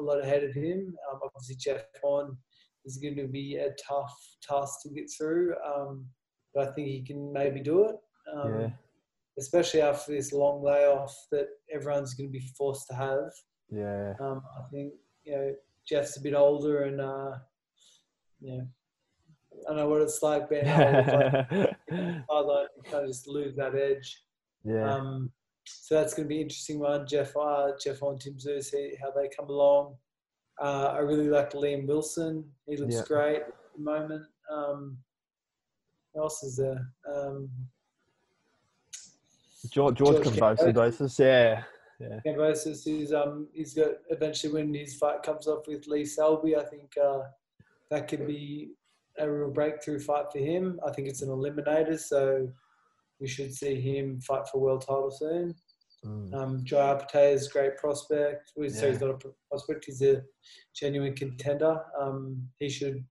a 0.01 0.03
lot 0.03 0.21
ahead 0.25 0.43
of 0.43 0.55
him. 0.55 0.95
Um, 1.13 1.21
obviously, 1.23 1.57
Jeff 1.57 1.83
Horn 2.03 2.37
is 2.87 2.97
going 2.97 3.17
to 3.17 3.29
be 3.29 3.57
a 3.57 3.75
tough 3.87 4.13
task 4.43 4.81
to 4.83 4.89
get 4.89 5.11
through, 5.17 5.55
um, 5.65 6.07
but 6.55 6.69
I 6.69 6.73
think 6.73 6.89
he 6.89 7.03
can 7.03 7.31
maybe 7.33 7.61
do 7.61 7.85
it. 7.85 7.97
Um, 8.33 8.61
Yeah. 8.61 8.71
Especially 9.39 9.81
after 9.81 10.13
this 10.13 10.33
long 10.33 10.63
layoff 10.63 11.15
that 11.31 11.49
everyone's 11.73 12.13
going 12.15 12.29
to 12.29 12.39
be 12.39 12.47
forced 12.59 12.87
to 12.89 12.95
have. 12.95 13.33
Yeah. 13.71 14.13
Um, 14.21 14.43
I 14.59 14.69
think 14.71 14.93
you 15.25 15.33
know 15.37 15.55
Jeff's 15.89 16.19
a 16.19 16.21
bit 16.21 16.35
older, 16.35 16.83
and 16.83 17.01
uh, 17.01 17.39
you 18.41 18.59
know 18.59 18.67
I 19.71 19.75
know 19.75 19.89
what 19.89 20.03
it's 20.03 20.23
like 20.23 20.51
being 20.51 20.65
to 20.67 21.77
like, 22.31 22.69
and 22.77 22.85
kind 22.85 23.05
of 23.05 23.07
just 23.07 23.27
lose 23.27 23.55
that 23.57 23.75
edge. 23.75 24.23
yeah, 24.65 24.95
Um, 24.95 25.33
so 25.65 25.95
that's 25.95 26.13
going 26.15 26.25
to 26.27 26.29
be 26.29 26.37
an 26.37 26.43
interesting 26.43 26.79
one. 26.79 27.07
Jeff, 27.07 27.35
uh, 27.37 27.71
Jeff 27.83 28.03
on 28.03 28.19
Tim 28.19 28.35
Tszyu, 28.35 28.63
see 28.63 28.95
how 29.01 29.11
they 29.13 29.29
come 29.35 29.49
along. 29.49 29.97
Uh, 30.61 30.89
I 30.89 30.99
really 30.99 31.29
like 31.29 31.53
Liam 31.53 31.87
Wilson. 31.87 32.45
He 32.67 32.77
looks 32.77 32.97
Yeah. 32.97 33.05
great 33.07 33.43
at 33.43 33.55
the 33.77 33.81
moment. 33.83 34.27
Um, 34.51 34.99
who 36.13 36.23
else 36.23 36.43
is 36.43 36.57
there? 36.57 36.87
Um, 37.11 37.49
George 39.71 39.97
George 39.97 40.25
George 40.25 40.37
Kambosos, 40.37 41.19
yeah, 41.19 41.63
yeah, 42.01 42.19
Kambosos, 42.27 42.85
he's 42.85 43.13
um, 43.13 43.49
he's 43.53 43.75
got 43.75 43.93
eventually 44.11 44.53
when 44.53 44.75
his 44.75 44.97
fight 44.97 45.23
comes 45.23 45.47
off 45.47 45.67
with 45.67 45.87
Lee 45.87 46.05
Selby, 46.05 46.57
I 46.57 46.65
think 46.65 46.93
uh, 47.03 47.21
that 47.91 48.09
could 48.09 48.27
be 48.27 48.73
a 49.19 49.31
real 49.31 49.51
breakthrough 49.51 50.01
fight 50.01 50.27
for 50.33 50.39
him. 50.39 50.81
I 50.87 50.91
think 50.91 51.09
it's 51.09 51.23
an 51.23 51.29
eliminator, 51.29 51.99
so 51.99 52.49
we 53.21 53.29
should 53.29 53.55
see 53.55 53.81
him 53.81 54.21
fight 54.21 54.49
for 54.49 54.61
world 54.61 54.83
title 54.83 55.11
soon. 55.11 55.55
Mm. 56.05 56.35
Um, 56.35 56.65
Jai 56.65 56.99
Apate 56.99 57.35
is 57.35 57.47
a 57.47 57.51
great 57.51 57.77
prospect. 57.77 58.53
We 58.57 58.69
say 58.69 58.91
he's 58.91 59.01
Yeah. 59.01 59.09
not 59.09 59.25
a 59.25 59.29
prospect; 59.51 59.85
he's 59.85 60.03
a 60.03 60.23
genuine 60.75 61.15
contender. 61.15 61.81
Um, 62.01 62.49
he 62.59 62.69
should, 62.69 63.05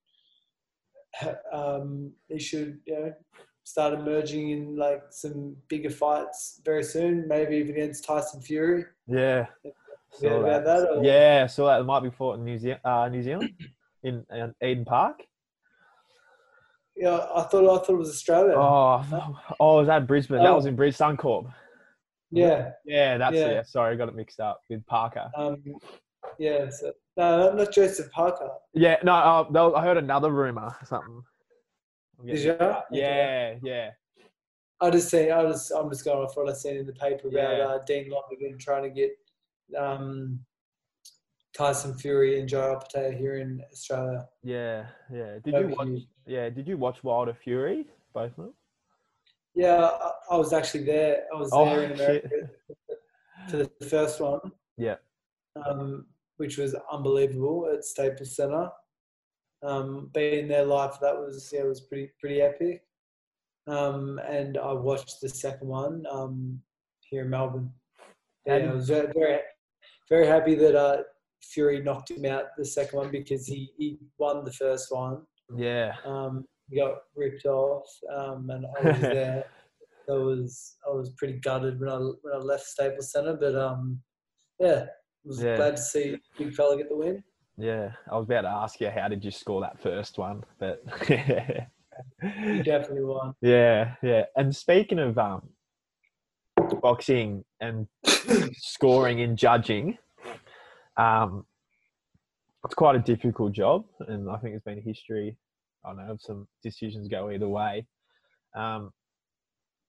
um, 1.53 2.11
he 2.27 2.39
should, 2.39 2.81
you 2.85 2.99
know, 2.99 3.13
start 3.63 3.93
emerging 3.93 4.49
in 4.51 4.75
like 4.75 5.03
some 5.11 5.55
bigger 5.67 5.89
fights 5.89 6.61
very 6.65 6.83
soon. 6.83 7.27
Maybe 7.27 7.57
even 7.57 7.75
against 7.75 8.05
Tyson 8.05 8.41
Fury. 8.41 8.85
yeah. 9.07 9.45
Yeah, 10.19 10.31
about 10.31 10.65
that. 10.65 10.79
that, 10.81 10.89
or- 10.97 11.03
Yeah, 11.05 11.47
saw 11.47 11.67
that. 11.67 11.85
Might 11.85 12.01
be 12.03 12.09
fought 12.09 12.37
in 12.37 12.43
New 12.43 12.57
Zealand, 12.57 12.81
uh, 12.83 13.07
New 13.07 13.23
Zealand, 13.23 13.51
in, 14.03 14.25
in 14.29 14.53
Eden 14.61 14.83
Park. 14.83 15.21
Yeah, 16.97 17.25
I 17.33 17.43
thought 17.43 17.63
I 17.63 17.77
thought 17.85 17.89
it 17.93 17.97
was 17.97 18.09
Australia. 18.09 18.53
Oh, 18.57 19.37
oh, 19.59 19.77
was 19.77 19.87
that 19.87 20.07
Brisbane? 20.07 20.39
That 20.39 20.47
Oh. 20.49 20.55
was 20.55 20.65
in 20.65 20.75
Brisbane 20.75 21.15
Suncorp. 21.15 21.51
yeah, 22.29 22.71
Yeah, 22.85 23.17
that's 23.17 23.35
Yeah. 23.35 23.47
it. 23.47 23.67
Sorry, 23.67 23.93
I 23.93 23.95
got 23.97 24.09
it 24.09 24.15
mixed 24.15 24.39
up 24.41 24.61
with 24.69 24.85
Parker. 24.85 25.31
um, 25.37 25.63
yeah. 26.37 26.69
So, 26.69 26.91
no, 27.15 27.53
not 27.53 27.71
Joseph 27.71 28.11
Parker. 28.11 28.49
Yeah, 28.73 28.97
no, 29.03 29.13
uh, 29.13 29.45
was- 29.49 29.73
I 29.77 29.81
heard 29.81 29.97
another 29.97 30.29
rumor, 30.31 30.75
something. 30.83 31.23
Did 32.25 32.39
you? 32.39 32.51
up. 32.53 32.87
Yeah, 32.91 33.55
yeah, 33.63 33.91
I 34.79 34.89
just 34.89 35.09
see. 35.09 35.29
I 35.31 35.43
just. 35.43 35.71
I'm 35.71 35.89
just 35.89 36.03
going 36.05 36.23
off 36.25 36.35
what 36.37 36.49
I 36.49 36.53
seen 36.53 36.77
in 36.77 36.85
the 36.85 36.93
paper 36.93 37.27
about 37.27 37.57
Yeah. 37.57 37.63
uh, 37.65 37.79
Dean 37.85 38.09
Lonergan 38.09 38.57
trying 38.59 38.83
to 38.83 38.89
get 38.89 39.11
um, 39.77 40.39
Tyson 41.55 41.95
Fury 41.97 42.39
and 42.39 42.47
Joe 42.47 42.79
Apate 42.79 43.17
here 43.17 43.37
in 43.37 43.61
Australia. 43.71 44.27
yeah, 44.43 44.85
yeah. 45.13 45.37
Did 45.43 45.55
Over 45.55 45.69
you 45.69 45.75
watch? 45.75 45.87
here. 45.87 45.99
Yeah, 46.25 46.49
did 46.49 46.67
you 46.67 46.77
watch 46.77 47.03
Wilder 47.03 47.33
Fury? 47.33 47.87
Both 48.13 48.31
of 48.37 48.45
them. 48.45 48.53
Yeah, 49.53 49.83
I, 49.85 50.11
I 50.31 50.37
was 50.37 50.53
actually 50.53 50.83
there. 50.85 51.23
I 51.33 51.37
was 51.37 51.49
Oh, 51.51 51.65
there 51.65 51.83
in 51.83 51.97
shit. 51.97 52.25
America 52.25 52.49
for 53.49 53.57
the 53.57 53.71
first 53.89 54.19
one. 54.21 54.39
Yeah. 54.77 54.95
Um, 55.55 56.05
which 56.37 56.57
was 56.57 56.75
unbelievable 56.91 57.69
at 57.73 57.83
Staples 57.83 58.35
Center. 58.35 58.69
Um, 59.63 60.09
being 60.13 60.47
there 60.47 60.65
life. 60.65 60.95
that 61.01 61.15
was 61.15 61.51
yeah, 61.53 61.61
it 61.61 61.67
was 61.67 61.81
pretty 61.81 62.11
pretty 62.19 62.41
epic. 62.41 62.83
Um, 63.67 64.19
and 64.27 64.57
I 64.57 64.73
watched 64.73 65.21
the 65.21 65.29
second 65.29 65.67
one 65.67 66.03
um, 66.09 66.59
here 67.01 67.23
in 67.23 67.29
Melbourne. 67.29 67.71
Yeah, 68.45 68.59
did- 68.59 68.69
I 68.69 68.73
was 68.73 68.87
very 68.87 69.11
very, 69.13 69.39
very 70.09 70.25
happy 70.25 70.55
that 70.55 70.75
uh, 70.75 71.03
Fury 71.43 71.83
knocked 71.83 72.09
him 72.11 72.25
out 72.25 72.45
the 72.57 72.65
second 72.65 72.97
one 72.97 73.11
because 73.11 73.45
he, 73.45 73.71
he 73.77 73.97
won 74.17 74.43
the 74.43 74.51
first 74.53 74.87
one. 74.91 75.21
Yeah, 75.55 75.93
Um, 76.05 76.45
he 76.69 76.77
got 76.79 76.95
ripped 77.15 77.45
off, 77.45 77.85
um, 78.15 78.49
and 78.49 78.65
I 78.79 78.87
was 78.91 78.99
there. 79.01 79.45
I 80.09 80.13
was 80.13 80.75
I 80.87 80.91
was 80.91 81.11
pretty 81.11 81.39
gutted 81.39 81.79
when 81.79 81.89
I 81.89 81.97
when 81.97 82.33
I 82.33 82.37
left 82.37 82.65
Staples 82.65 83.11
Center, 83.11 83.35
but 83.35 83.53
um, 83.55 84.01
yeah, 84.59 84.85
was 85.23 85.41
Yeah. 85.43 85.55
glad 85.57 85.75
to 85.77 85.81
see 85.81 86.17
big 86.37 86.53
fella 86.55 86.77
get 86.77 86.89
the 86.89 86.95
win. 86.97 87.23
Yeah. 87.61 87.91
I 88.11 88.17
was 88.17 88.25
about 88.25 88.41
to 88.41 88.49
ask 88.49 88.79
you 88.81 88.89
how 88.89 89.07
did 89.07 89.23
you 89.23 89.31
score 89.31 89.61
that 89.61 89.81
first 89.81 90.17
one, 90.17 90.43
but 90.59 90.83
He 91.07 91.13
definitely 92.63 93.03
won. 93.03 93.35
yeah, 93.41 93.95
yeah. 94.01 94.25
And 94.35 94.55
speaking 94.55 94.99
of 94.99 95.17
um, 95.17 95.49
boxing 96.81 97.43
and 97.59 97.87
scoring 98.53 99.21
and 99.21 99.37
judging, 99.37 99.97
um, 100.97 101.45
it's 102.65 102.75
quite 102.75 102.95
a 102.95 102.99
difficult 102.99 103.53
job, 103.53 103.85
and 104.07 104.29
I 104.29 104.37
think 104.37 104.55
it's 104.55 104.63
been 104.63 104.77
a 104.77 104.81
history. 104.81 105.37
I 105.83 105.89
don't 105.89 105.97
know 105.97 106.11
of 106.13 106.21
some 106.21 106.47
decisions 106.63 107.07
go 107.07 107.31
either 107.31 107.47
way. 107.47 107.87
Um, 108.55 108.91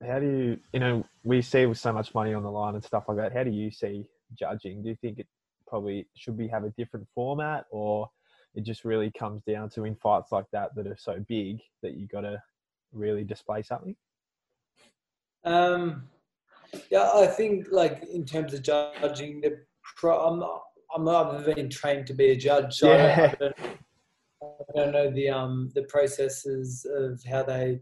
how 0.06 0.18
do 0.18 0.26
you, 0.26 0.58
you 0.72 0.80
know, 0.80 1.04
we 1.22 1.42
see 1.42 1.66
with 1.66 1.78
so 1.78 1.92
much 1.92 2.14
money 2.14 2.34
on 2.34 2.42
the 2.42 2.50
line 2.50 2.74
and 2.74 2.82
stuff 2.82 3.04
like 3.08 3.18
that. 3.18 3.32
How 3.32 3.44
do 3.44 3.50
you 3.50 3.70
see 3.70 4.06
judging? 4.38 4.82
Do 4.82 4.88
you 4.88 4.96
think 5.00 5.18
it 5.18 5.26
probably 5.72 6.06
should 6.14 6.36
we 6.36 6.46
have 6.48 6.64
a 6.64 6.74
different 6.76 7.06
format, 7.14 7.64
or 7.70 8.06
it 8.54 8.62
just 8.62 8.84
really 8.84 9.10
comes 9.18 9.42
down 9.44 9.70
to 9.70 9.86
in 9.86 9.96
fights 9.96 10.30
like 10.30 10.44
that 10.52 10.74
that 10.76 10.86
are 10.86 10.98
so 10.98 11.24
big 11.26 11.60
that 11.82 11.94
you 11.94 12.06
got 12.08 12.20
to 12.20 12.36
really 12.92 13.24
display 13.24 13.62
something? 13.62 13.96
Um, 15.44 16.10
yeah, 16.90 17.10
I 17.14 17.26
think 17.26 17.68
like 17.70 18.04
in 18.12 18.26
terms 18.26 18.52
of 18.52 18.62
judging, 18.62 19.40
the 19.40 19.60
pro, 19.96 20.14
I'm 20.18 20.40
not, 20.40 20.60
I'm 20.94 21.04
not 21.06 21.34
I've 21.34 21.56
been 21.56 21.70
trained 21.70 22.06
to 22.08 22.12
be 22.12 22.32
a 22.32 22.36
judge, 22.36 22.74
so 22.74 22.92
I, 22.92 22.96
don't, 22.98 23.06
Yeah. 23.06 23.32
I, 23.32 23.34
don't, 23.40 23.56
I 24.42 24.72
don't 24.76 24.92
know 24.92 25.10
the 25.10 25.30
um 25.30 25.70
the 25.74 25.84
processes 25.84 26.86
of 26.98 27.24
how 27.24 27.44
they, 27.44 27.80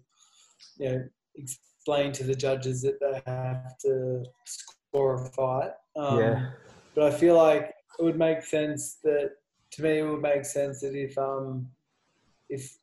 you 0.78 0.88
know, 0.88 1.04
explain 1.34 2.12
to 2.12 2.22
the 2.22 2.36
judges 2.36 2.82
that 2.82 3.00
they 3.00 3.20
have 3.26 3.76
to 3.78 4.24
score 4.44 5.14
a 5.14 5.24
fight. 5.30 5.72
Um, 5.96 6.18
Yeah. 6.20 6.50
But 6.94 7.04
I 7.04 7.16
feel 7.16 7.36
like 7.36 7.72
it 7.98 8.02
would 8.02 8.18
make 8.18 8.42
sense 8.42 8.98
that 9.02 9.32
to 9.72 9.82
me 9.82 9.98
it 9.98 10.08
would 10.08 10.22
make 10.22 10.44
sense 10.44 10.80
that 10.80 10.94
if 10.94 11.16
um 11.18 11.68
if 12.48 12.78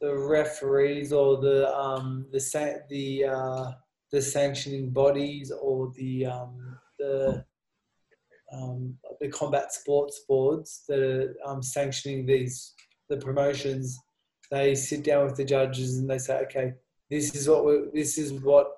the 0.00 0.16
referees 0.16 1.12
or 1.12 1.40
the 1.40 1.72
um 1.74 2.26
the 2.32 2.82
the 2.90 3.24
uh, 3.24 3.72
the 4.10 4.20
sanctioning 4.20 4.90
bodies 4.90 5.50
or 5.50 5.92
the 5.96 6.26
um 6.26 6.78
the 6.98 7.44
um, 8.52 8.98
the 9.20 9.28
combat 9.28 9.72
sports 9.72 10.24
boards 10.28 10.84
that 10.88 11.00
are 11.00 11.34
um, 11.46 11.62
sanctioning 11.62 12.26
these 12.26 12.74
the 13.08 13.16
promotions, 13.16 13.98
they 14.50 14.74
sit 14.74 15.04
down 15.04 15.24
with 15.24 15.36
the 15.36 15.44
judges 15.44 15.98
and 15.98 16.08
they 16.08 16.18
say, 16.18 16.38
okay, 16.40 16.72
this 17.10 17.34
is 17.34 17.48
what 17.48 17.64
we 17.64 17.84
this 17.94 18.18
is 18.18 18.32
what 18.32 18.68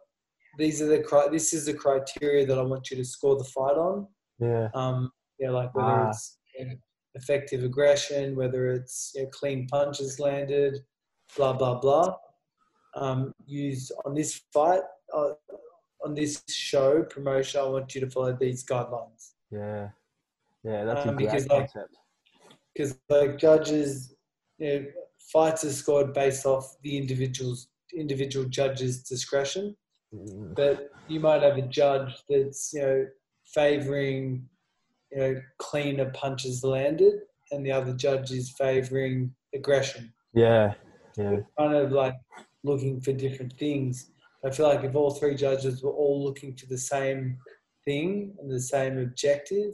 these 0.58 0.80
are 0.80 0.86
the 0.86 1.28
this 1.30 1.52
is 1.52 1.66
the 1.66 1.74
criteria 1.74 2.46
that 2.46 2.58
I 2.58 2.62
want 2.62 2.90
you 2.90 2.96
to 2.96 3.04
score 3.04 3.36
the 3.36 3.44
fight 3.44 3.76
on. 3.76 4.06
Yeah. 4.38 4.68
Um, 4.74 5.10
you 5.38 5.46
know, 5.46 5.52
like 5.54 5.74
whether 5.74 5.88
Ah. 5.88 6.08
it's 6.10 6.38
you 6.58 6.66
know, 6.66 6.74
effective 7.14 7.62
aggression, 7.64 8.36
whether 8.36 8.70
it's 8.72 9.12
you 9.14 9.22
know, 9.24 9.28
clean 9.30 9.66
punches 9.68 10.18
landed, 10.20 10.78
blah 11.36 11.52
blah 11.52 11.78
blah. 11.80 12.16
Um, 12.96 13.32
used 13.46 13.92
on 14.04 14.14
this 14.14 14.42
fight, 14.52 14.82
uh, 15.12 15.32
on 16.04 16.14
this 16.14 16.42
show 16.48 17.02
promotion, 17.02 17.60
I 17.60 17.64
want 17.64 17.94
you 17.94 18.00
to 18.02 18.10
follow 18.10 18.36
these 18.38 18.64
guidelines 18.64 19.32
Yeah. 19.50 19.88
Yeah, 20.62 20.84
that's 20.84 21.04
a 21.04 21.08
Um, 21.08 21.16
great 21.16 21.26
because, 21.30 21.48
like, 21.48 21.72
concept. 21.72 21.96
because 22.74 22.98
like 23.08 23.36
judges, 23.38 24.14
you 24.58 24.68
know, 24.68 24.86
fights 25.32 25.64
are 25.64 25.72
scored 25.72 26.12
based 26.14 26.46
off 26.46 26.76
the 26.82 26.96
individual's 26.96 27.68
individual 27.96 28.46
judge's 28.46 29.02
discretion. 29.02 29.76
Mm, 30.14 30.54
but 30.54 30.90
you 31.08 31.20
might 31.20 31.42
have 31.42 31.58
a 31.58 31.62
judge 31.62 32.12
that's 32.28 32.72
you 32.72 32.80
know 32.82 33.06
favoring 33.46 34.48
you 35.14 35.20
know 35.20 35.40
cleaner 35.58 36.10
punches 36.10 36.64
landed 36.64 37.14
and 37.52 37.64
the 37.64 37.72
other 37.72 37.92
judge 37.94 38.30
is 38.32 38.50
favoring 38.58 39.34
aggression 39.54 40.12
Yeah. 40.34 40.74
Yeah. 41.16 41.36
kind 41.58 41.74
of 41.74 41.92
like 41.92 42.16
looking 42.64 43.00
for 43.00 43.12
different 43.12 43.52
things 43.58 44.10
i 44.44 44.50
feel 44.50 44.66
like 44.68 44.84
if 44.84 44.94
all 44.94 45.12
three 45.12 45.36
judges 45.36 45.82
were 45.82 45.92
all 45.92 46.22
looking 46.24 46.56
for 46.56 46.66
the 46.66 46.78
same 46.78 47.38
thing 47.84 48.34
and 48.40 48.50
the 48.50 48.60
same 48.60 48.98
objective 48.98 49.72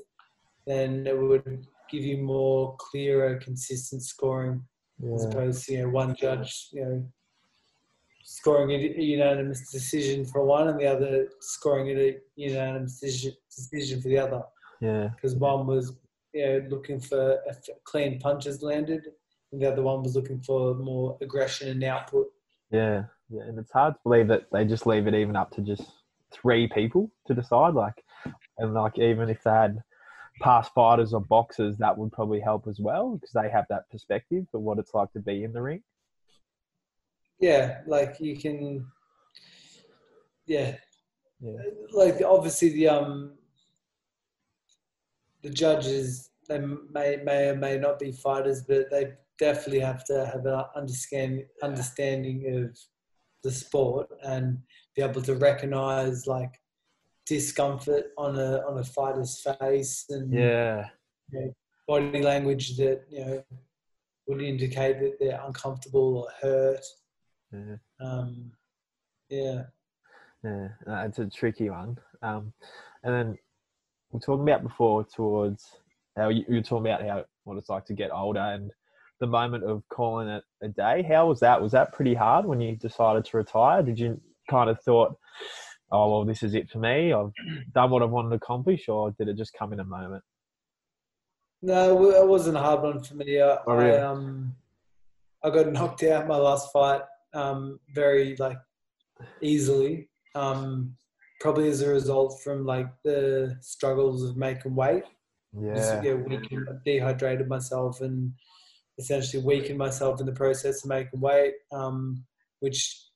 then 0.67 1.07
it 1.07 1.19
would 1.19 1.67
give 1.91 2.05
you 2.05 2.19
more 2.19 2.77
clearer 2.79 3.37
consistent 3.37 4.03
scoring 4.03 4.63
as 5.15 5.25
Yeah. 5.25 5.31
opposed 5.31 5.65
to 5.65 5.73
you 5.73 5.83
know 5.83 5.89
one 5.89 6.15
judge 6.15 6.69
you 6.73 6.85
know 6.85 7.05
scoring 8.25 8.71
a 8.71 9.01
unanimous 9.03 9.73
decision 9.73 10.25
for 10.25 10.45
one 10.45 10.69
and 10.69 10.79
the 10.79 10.87
other 10.87 11.29
scoring 11.41 11.89
a 11.99 12.19
unanimous 12.37 13.01
decision, 13.01 13.33
decision 13.57 14.01
for 14.03 14.09
the 14.09 14.19
other 14.19 14.43
Yeah. 14.81 15.09
because 15.15 15.35
one 15.37 15.67
was 15.67 15.97
you 16.33 16.47
know 16.47 16.67
looking 16.71 17.01
for 17.01 17.39
clean 17.85 18.19
punches 18.21 18.63
landed 18.63 19.03
and 19.53 19.61
the 19.61 19.71
other 19.71 19.83
one 19.83 20.03
was 20.03 20.15
looking 20.17 20.41
for 20.41 20.75
more 20.75 21.19
aggression 21.21 21.69
and 21.69 21.83
output. 21.85 22.27
Yeah. 22.71 23.05
Yeah. 23.29 23.43
And 23.43 23.59
it's 23.59 23.73
hard 23.73 23.95
to 23.95 24.01
believe 24.05 24.29
that 24.29 24.47
they 24.53 24.65
just 24.65 24.87
leave 24.87 25.07
it 25.07 25.15
even 25.15 25.37
up 25.37 25.51
to 25.53 25.61
just 25.61 25.83
three 26.33 26.69
people 26.69 27.11
to 27.27 27.35
decide. 27.35 27.75
Like, 27.75 28.05
and 28.59 28.75
like 28.75 28.97
even 28.99 29.29
if 29.29 29.43
they 29.43 29.51
had 29.51 29.83
past 30.41 30.73
fighters 30.73 31.13
or 31.13 31.21
boxers, 31.21 31.77
that 31.79 31.99
would 31.99 32.13
probably 32.13 32.41
help 32.41 32.67
as 32.69 32.79
well 32.79 33.15
because 33.17 33.33
they 33.33 33.51
have 33.51 33.67
that 33.71 33.91
perspective 33.91 34.47
of 34.55 34.61
what 34.61 34.79
it's 34.79 34.95
like 34.95 35.13
to 35.13 35.21
be 35.21 35.43
in 35.45 35.53
the 35.53 35.61
ring. 35.63 35.83
yeah, 37.41 37.81
like 37.87 38.21
you 38.21 38.37
can, 38.37 38.87
yeah, 40.47 40.77
Yeah. 41.41 41.59
like 41.93 42.23
obviously 42.25 42.71
the 42.71 42.89
um 42.89 43.33
the 45.43 45.51
judges 45.51 46.31
they 46.49 46.59
may 46.59 47.17
may 47.25 47.49
or 47.49 47.57
may 47.57 47.79
not 47.79 47.99
be 47.99 48.13
fighters, 48.13 48.63
but 48.67 48.91
they 48.91 49.13
definitely 49.39 49.81
have 49.81 50.05
to 50.05 50.27
have 50.27 50.45
an 50.47 50.65
understand 50.77 51.43
understanding 51.63 52.65
of 52.65 52.79
the 53.43 53.51
sport 53.51 54.09
and 54.23 54.59
be 54.95 55.03
able 55.03 55.23
to 55.23 55.35
recognize 55.37 56.27
like 56.27 56.53
discomfort 57.27 58.07
on 58.19 58.37
a 58.37 58.59
on 58.69 58.79
a 58.79 58.85
fighter's 58.85 59.41
face 59.59 60.05
and 60.11 60.33
Yeah. 60.33 60.89
body 61.87 62.23
language 62.23 62.77
that 62.77 63.05
you 63.09 63.25
know 63.25 63.45
would 64.27 64.43
indicate 64.43 65.01
that 65.01 65.17
they're 65.19 65.41
uncomfortable 65.45 66.19
or 66.19 66.29
hurt. 66.43 66.85
Yeah. 67.53 67.77
Um, 68.01 68.53
yeah. 69.29 69.63
Yeah, 70.45 70.69
it's 71.05 71.19
a 71.19 71.27
tricky 71.27 71.69
one. 71.71 71.99
Um, 72.23 72.53
and 73.03 73.15
then 73.15 73.39
we're 74.11 74.21
talking 74.21 74.49
about 74.49 74.63
before 74.63 75.05
towards 75.05 75.77
how 76.17 76.29
you, 76.29 76.45
you 76.49 76.57
were 76.57 76.63
talking 76.63 76.91
about 76.91 77.07
how 77.07 77.25
what 77.45 77.57
it's 77.57 77.69
like 77.69 77.85
to 77.87 77.95
get 77.95 78.11
older 78.13 78.41
and 78.41 78.71
the 79.21 79.27
moment 79.27 79.65
of 79.65 79.83
calling 79.93 80.29
it 80.29 80.43
a 80.63 80.69
day. 80.69 81.03
How 81.03 81.29
was 81.29 81.41
that? 81.41 81.61
Was 81.61 81.73
that 81.73 81.93
pretty 81.93 82.15
hard 82.15 82.47
when 82.47 82.61
you 82.61 82.77
decided 82.77 83.25
to 83.27 83.37
retire? 83.37 83.83
Did 83.83 83.99
you 83.99 84.21
kind 84.49 84.71
of 84.71 84.81
thought, 84.83 85.15
oh 85.93 86.11
well, 86.11 86.25
this 86.25 86.43
is 86.43 86.55
it 86.55 86.71
for 86.71 86.79
me. 86.79 87.13
I've 87.13 87.33
done 87.75 87.91
what 87.91 88.03
I 88.03 88.07
wanted 88.07 88.31
to 88.31 88.37
accomplish, 88.37 88.89
or 88.89 89.13
did 89.13 89.29
it 89.29 89.37
just 89.37 89.53
come 89.53 89.73
in 89.73 89.81
a 89.81 89.85
moment? 89.85 90.25
No, 91.63 92.11
it 92.11 92.27
wasn't 92.27 92.57
a 92.57 92.61
hard 92.61 92.83
one 92.83 93.03
for 93.03 93.15
me. 93.15 93.41
I, 93.41 93.59
Oh, 93.67 93.75
really? 93.75 93.99
I 93.99 94.03
um, 94.03 94.55
I 95.45 95.51
got 95.51 95.71
knocked 95.71 96.03
out 96.03 96.27
my 96.27 96.37
last 96.37 96.73
fight 96.73 97.03
um, 97.35 97.79
very 97.95 98.37
like 98.37 98.59
easily. 99.43 100.09
Um, 100.35 100.97
probably 101.41 101.69
as 101.69 101.81
a 101.81 101.89
result 101.89 102.41
from 102.45 102.67
like 102.67 102.89
the 103.03 103.57
struggles 103.63 104.23
of 104.23 104.37
making 104.37 104.77
weight. 104.77 105.05
Just, 105.75 105.95
Yeah, 105.95 106.03
yeah, 106.03 106.15
weakened, 106.15 106.69
dehydrated 106.85 107.49
myself 107.49 108.03
and 108.03 108.33
essentially 108.99 109.43
weakened 109.43 109.79
myself 109.79 110.21
in 110.21 110.27
the 110.27 110.33
process 110.33 110.85
of 110.85 110.91
making 110.91 111.21
weight, 111.21 111.55
um, 111.73 112.25
which 112.61 113.07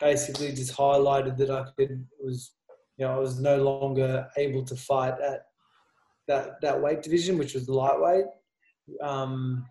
basically 0.00 0.52
just 0.52 0.76
highlighted 0.76 1.38
that 1.38 1.50
I 1.50 1.64
could 1.76 2.04
was 2.22 2.52
you 2.98 3.06
know 3.06 3.14
I 3.14 3.18
was 3.18 3.40
no 3.40 3.62
longer 3.62 4.28
able 4.36 4.64
to 4.64 4.76
fight 4.76 5.14
at 5.20 5.46
that 6.26 6.60
that 6.60 6.82
weight 6.82 7.02
division, 7.02 7.38
which 7.38 7.54
was 7.54 7.66
the 7.66 7.72
lightweight. 7.72 8.26
Um, 9.00 9.64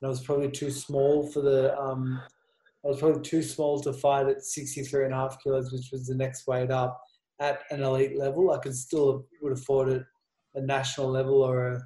and 0.00 0.06
I 0.06 0.10
was 0.10 0.20
probably 0.20 0.50
too 0.50 0.70
small 0.70 1.26
for 1.28 1.40
the. 1.40 1.78
Um, 1.78 2.20
I 2.84 2.88
was 2.88 3.00
probably 3.00 3.22
too 3.22 3.42
small 3.42 3.80
to 3.80 3.92
fight 3.92 4.28
at 4.28 4.42
63 4.42 5.06
and 5.06 5.12
a 5.12 5.16
half 5.16 5.42
kilos, 5.42 5.72
which 5.72 5.90
was 5.90 6.06
the 6.06 6.14
next 6.14 6.46
weight 6.46 6.70
up 6.70 7.00
at 7.40 7.62
an 7.70 7.82
elite 7.82 8.18
level. 8.18 8.50
I 8.50 8.58
could 8.58 8.74
still 8.74 9.26
would 9.42 9.58
fought 9.58 9.88
at 9.88 10.02
a 10.54 10.60
national 10.60 11.08
level 11.08 11.42
or 11.42 11.72
a 11.74 11.80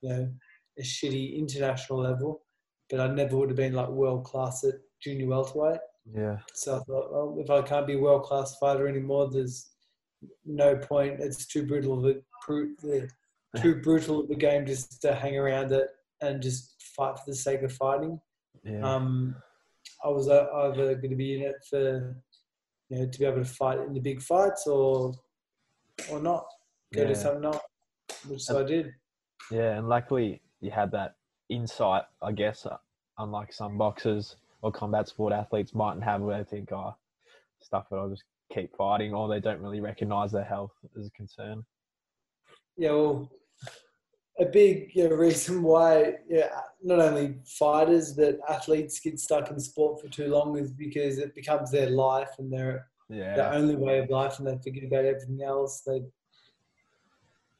you 0.00 0.08
know 0.08 0.32
a 0.78 0.82
shitty 0.82 1.36
international 1.36 2.00
level, 2.00 2.42
but 2.90 3.00
I 3.00 3.08
never 3.08 3.36
would 3.36 3.50
have 3.50 3.56
been 3.56 3.74
like 3.74 3.88
world 3.88 4.24
class 4.24 4.64
at 4.64 4.74
junior 5.00 5.26
welterweight. 5.26 5.80
yeah, 6.14 6.38
So 6.54 6.76
I 6.76 6.80
thought, 6.80 7.12
well, 7.12 7.36
if 7.38 7.50
I 7.50 7.62
can't 7.62 7.86
be 7.86 7.94
a 7.94 7.98
world 7.98 8.22
class 8.24 8.56
fighter 8.58 8.88
anymore, 8.88 9.28
there's 9.30 9.70
no 10.44 10.76
point. 10.76 11.20
It's 11.20 11.46
too 11.46 11.66
brutal 11.66 11.98
of 11.98 12.16
a 12.16 12.20
the 12.82 13.08
too 13.60 13.76
brutal 13.82 14.20
of 14.20 14.30
a 14.30 14.34
game 14.34 14.66
just 14.66 15.00
to 15.02 15.14
hang 15.14 15.36
around 15.36 15.72
it 15.72 15.88
and 16.20 16.42
just 16.42 16.82
fight 16.96 17.18
for 17.18 17.24
the 17.26 17.36
sake 17.36 17.62
of 17.62 17.72
fighting. 17.72 18.20
yeah, 18.64 18.80
Um, 18.80 19.34
I 20.04 20.08
was 20.08 20.28
uh, 20.28 20.46
either 20.54 20.94
going 20.94 21.10
to 21.10 21.16
be 21.16 21.34
in 21.34 21.42
it 21.42 21.56
for 21.68 22.16
you 22.92 22.98
know 22.98 23.06
to 23.06 23.18
be 23.18 23.24
able 23.24 23.38
to 23.38 23.44
fight 23.44 23.78
in 23.80 23.94
the 23.94 24.00
big 24.00 24.20
fights 24.20 24.66
or 24.66 25.14
or 26.10 26.20
not 26.20 26.44
go 26.92 27.02
Yeah. 27.02 27.08
to 27.08 27.14
something 27.14 27.44
else, 27.46 27.62
which 28.28 28.42
so 28.42 28.60
I 28.60 28.64
did. 28.64 28.92
yeah. 29.50 29.76
And 29.78 29.88
luckily, 29.88 30.42
you 30.60 30.70
had 30.70 30.90
that 30.92 31.16
insight, 31.48 32.04
I 32.20 32.32
guess. 32.32 32.66
uh, 32.66 32.76
Unlike 33.18 33.52
some 33.52 33.76
boxers 33.78 34.36
or 34.62 34.72
combat 34.72 35.06
sport 35.08 35.32
athletes 35.32 35.74
mightn't 35.74 36.02
have, 36.04 36.20
where 36.22 36.38
they 36.42 36.48
think, 36.48 36.72
"Oh, 36.72 36.94
stuff 37.60 37.88
that 37.90 37.96
I'll 37.96 38.08
just 38.10 38.24
keep 38.52 38.74
fighting," 38.76 39.14
or 39.14 39.28
they 39.28 39.38
don't 39.40 39.60
really 39.62 39.80
recognise 39.80 40.32
their 40.32 40.44
health 40.44 40.72
as 40.98 41.06
a 41.06 41.10
concern. 41.10 41.64
Yeah, 42.76 42.92
well, 42.92 43.30
a 44.40 44.46
big 44.46 44.90
you 44.94 45.08
know, 45.08 45.14
reason 45.16 45.62
why 45.62 46.14
yeah, 46.28 46.48
not 46.82 47.00
only 47.00 47.36
fighters 47.44 48.14
but 48.14 48.38
athletes 48.48 49.00
get 49.00 49.18
stuck 49.20 49.50
in 49.50 49.60
sport 49.60 50.00
for 50.00 50.08
too 50.08 50.28
long 50.28 50.58
is 50.58 50.72
because 50.72 51.18
it 51.18 51.34
becomes 51.34 51.70
their 51.70 51.90
life 51.90 52.30
and 52.38 52.52
their 52.52 52.88
their 53.34 53.46
Yeah, 53.46 53.54
only 53.54 53.76
way 53.76 53.98
of 53.98 54.10
life, 54.10 54.38
and 54.38 54.46
they 54.48 54.58
forget 54.62 54.84
about 54.84 55.04
everything 55.04 55.42
else. 55.42 55.82
They 55.86 56.00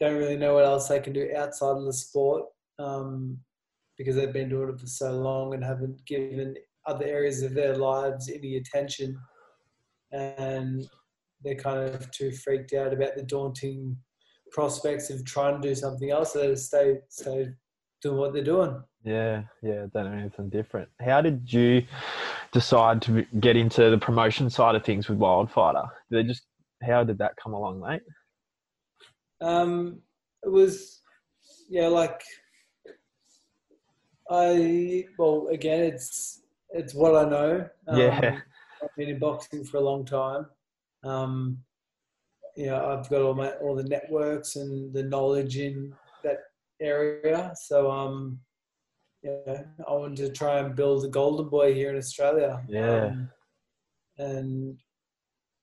don't 0.01 0.19
really 0.19 0.37
know 0.37 0.55
what 0.55 0.65
else 0.65 0.89
they 0.89 1.01
can 1.01 1.13
do 1.13 1.31
outside 1.37 1.77
of 1.77 1.85
the 1.85 1.93
sport 1.93 2.45
um, 2.79 3.39
because 3.97 4.17
they've 4.17 4.33
been 4.33 4.49
doing 4.49 4.71
it 4.71 4.81
for 4.81 4.87
so 4.87 5.13
long 5.13 5.55
and 5.55 5.63
haven't 5.65 6.05
given 6.07 6.57
other 6.87 7.05
areas 7.05 7.43
of 7.43 7.55
their 7.55 7.77
lives 7.77 8.29
any 8.29 8.57
attention, 8.57 9.19
and 10.11 10.89
they're 11.45 11.55
kind 11.55 11.81
of 11.95 12.11
too 12.11 12.33
freaked 12.33 12.73
out 12.73 12.93
about 12.93 13.15
the 13.15 13.23
daunting 13.23 13.97
prospects 14.53 15.11
of 15.11 15.25
trying 15.25 15.61
to 15.61 15.69
do 15.69 15.75
something 15.75 16.11
else. 16.11 16.33
So 16.33 16.41
they 16.41 16.49
just 16.49 16.67
stay 16.67 16.99
stay 17.09 17.49
doing 18.03 18.17
what 18.19 18.33
they're 18.33 18.45
doing. 18.45 18.83
yeah, 19.05 19.43
yeah. 19.63 19.87
Don't 19.93 20.11
know 20.11 20.19
anything 20.19 20.51
different. 20.51 20.89
How 21.01 21.21
did 21.21 21.53
you 21.53 21.85
decide 22.53 23.01
to 23.03 23.25
get 23.41 23.57
into 23.57 23.91
the 23.91 23.99
promotion 23.99 24.51
side 24.51 24.75
of 24.75 24.85
things 24.85 25.09
with 25.09 25.19
Wildfighter? 25.19 25.89
Did 26.11 26.25
they 26.25 26.29
just 26.29 26.45
how 26.83 27.05
did 27.05 27.19
that 27.19 27.37
come 27.37 27.53
along, 27.55 27.81
mate? 27.81 28.03
Um, 29.41 30.01
it 30.45 30.51
was, 30.51 31.01
yeah, 31.69 31.87
like 31.89 32.23
I 34.31 35.05
well 35.19 35.49
again, 35.51 35.81
it's 35.85 36.41
it's 36.71 36.95
what 36.95 37.15
I 37.15 37.29
know. 37.29 37.69
Um, 37.89 37.99
Yeah. 38.01 38.41
I've 38.83 38.97
been 38.97 39.11
in 39.11 39.19
boxing 39.19 39.65
for 39.65 39.77
a 39.77 39.81
long 39.81 40.05
time. 40.05 40.47
Um, 41.05 41.59
you 42.57 42.67
know, 42.67 42.87
I've 42.87 43.09
got 43.09 43.23
all 43.23 43.35
my 43.35 43.51
all 43.55 43.75
the 43.75 43.85
networks 43.85 44.57
and 44.57 44.93
the 44.93 45.03
knowledge 45.03 45.57
in 45.57 45.95
that 46.23 46.39
area. 46.81 47.53
So 47.57 47.91
um, 47.91 48.41
yeah, 49.23 49.63
I 49.89 49.93
wanted 49.93 50.17
to 50.19 50.33
try 50.33 50.59
and 50.59 50.75
build 50.75 51.05
a 51.05 51.09
golden 51.09 51.49
boy 51.49 51.75
here 51.75 51.91
in 51.91 51.97
Australia. 51.97 52.63
Yeah. 52.69 53.07
Um, 53.07 53.31
and 54.19 54.79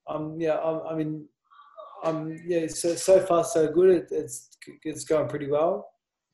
um, 0.07 0.39
yeah, 0.39 0.57
I'm, 0.57 0.81
I 0.87 0.95
mean, 0.95 1.27
um, 2.03 2.35
yeah, 2.45 2.67
so 2.67 2.95
so 2.95 3.19
far 3.19 3.43
so 3.43 3.71
good. 3.71 3.89
It, 3.89 4.07
it's 4.11 4.49
it's 4.83 5.05
going 5.05 5.27
pretty 5.27 5.47
well. 5.47 5.89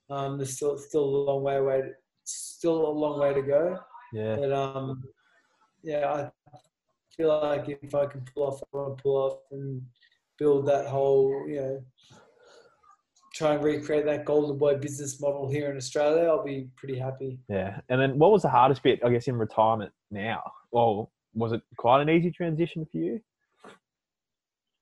Um, 0.10 0.38
there's 0.38 0.56
still 0.56 0.78
still 0.78 1.04
a 1.04 1.24
long 1.26 1.44
way 1.44 1.58
away. 1.58 1.82
Still 2.24 2.88
a 2.88 2.89
long 2.89 3.20
way 3.20 3.34
to 3.34 3.41
go. 3.41 3.80
Yeah, 4.13 4.36
But 4.38 4.52
um, 4.54 5.04
yeah, 5.84 6.12
I 6.12 6.54
feel 7.15 7.39
like 7.41 7.68
if 7.68 7.94
I 7.94 8.06
can 8.06 8.26
pull 8.34 8.44
off, 8.44 8.62
I 8.62 8.78
want 8.78 8.98
to 8.98 9.04
pull 9.04 9.18
off 9.18 9.39
and 9.52 9.82
build 10.38 10.67
that 10.67 10.88
whole, 10.88 11.45
you 11.48 11.56
know, 11.56 11.84
try 13.34 13.54
and 13.54 13.63
recreate 13.63 14.06
that 14.06 14.26
golden 14.26 14.58
boy 14.58 14.76
business 14.78 15.19
model 15.19 15.50
here 15.50 15.69
in 15.69 15.78
Australia. 15.78 16.30
I'll 16.30 16.43
be 16.43 16.69
pretty 16.78 16.98
happy. 16.98 17.39
yeah. 17.50 17.82
And 17.89 18.00
then 18.00 18.17
what 18.17 18.32
was 18.32 18.43
the 18.43 18.50
hardest 18.50 18.82
bit, 18.82 19.00
I 19.04 19.10
guess, 19.10 19.28
in 19.28 19.36
retirement 19.36 19.91
now? 20.10 20.41
Well, 20.71 21.12
was 21.34 21.52
it 21.52 21.62
quite 21.78 22.02
an 22.02 22.10
easy 22.10 22.32
transition 22.32 22.88
for 22.89 22.98
you? 22.98 23.19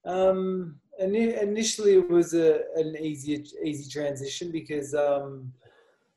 Um, 0.06 0.80
ini- 1.02 1.42
initially, 1.42 1.96
it 1.96 2.10
was 2.10 2.34
a, 2.34 2.62
an 2.76 2.96
easy 3.00 3.46
easy 3.64 3.90
transition 3.90 4.52
because 4.52 4.94
um, 4.94 5.52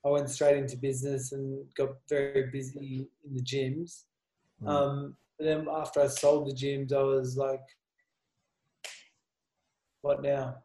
I 0.05 0.09
went 0.09 0.29
straight 0.29 0.57
into 0.57 0.77
business 0.77 1.33
and 1.33 1.64
got 1.75 1.90
very 2.09 2.51
busy 2.51 3.09
in 3.25 3.35
the 3.35 3.42
gyms. 3.42 4.05
Mm. 4.62 4.68
Um, 4.68 5.16
but 5.38 5.44
then 5.44 5.67
after 5.71 6.00
I 6.00 6.06
sold 6.06 6.48
the 6.48 6.54
gyms, 6.54 6.92
I 6.92 7.02
was 7.02 7.37
like, 7.37 7.65
"What 10.03 10.23
now?" 10.23 10.57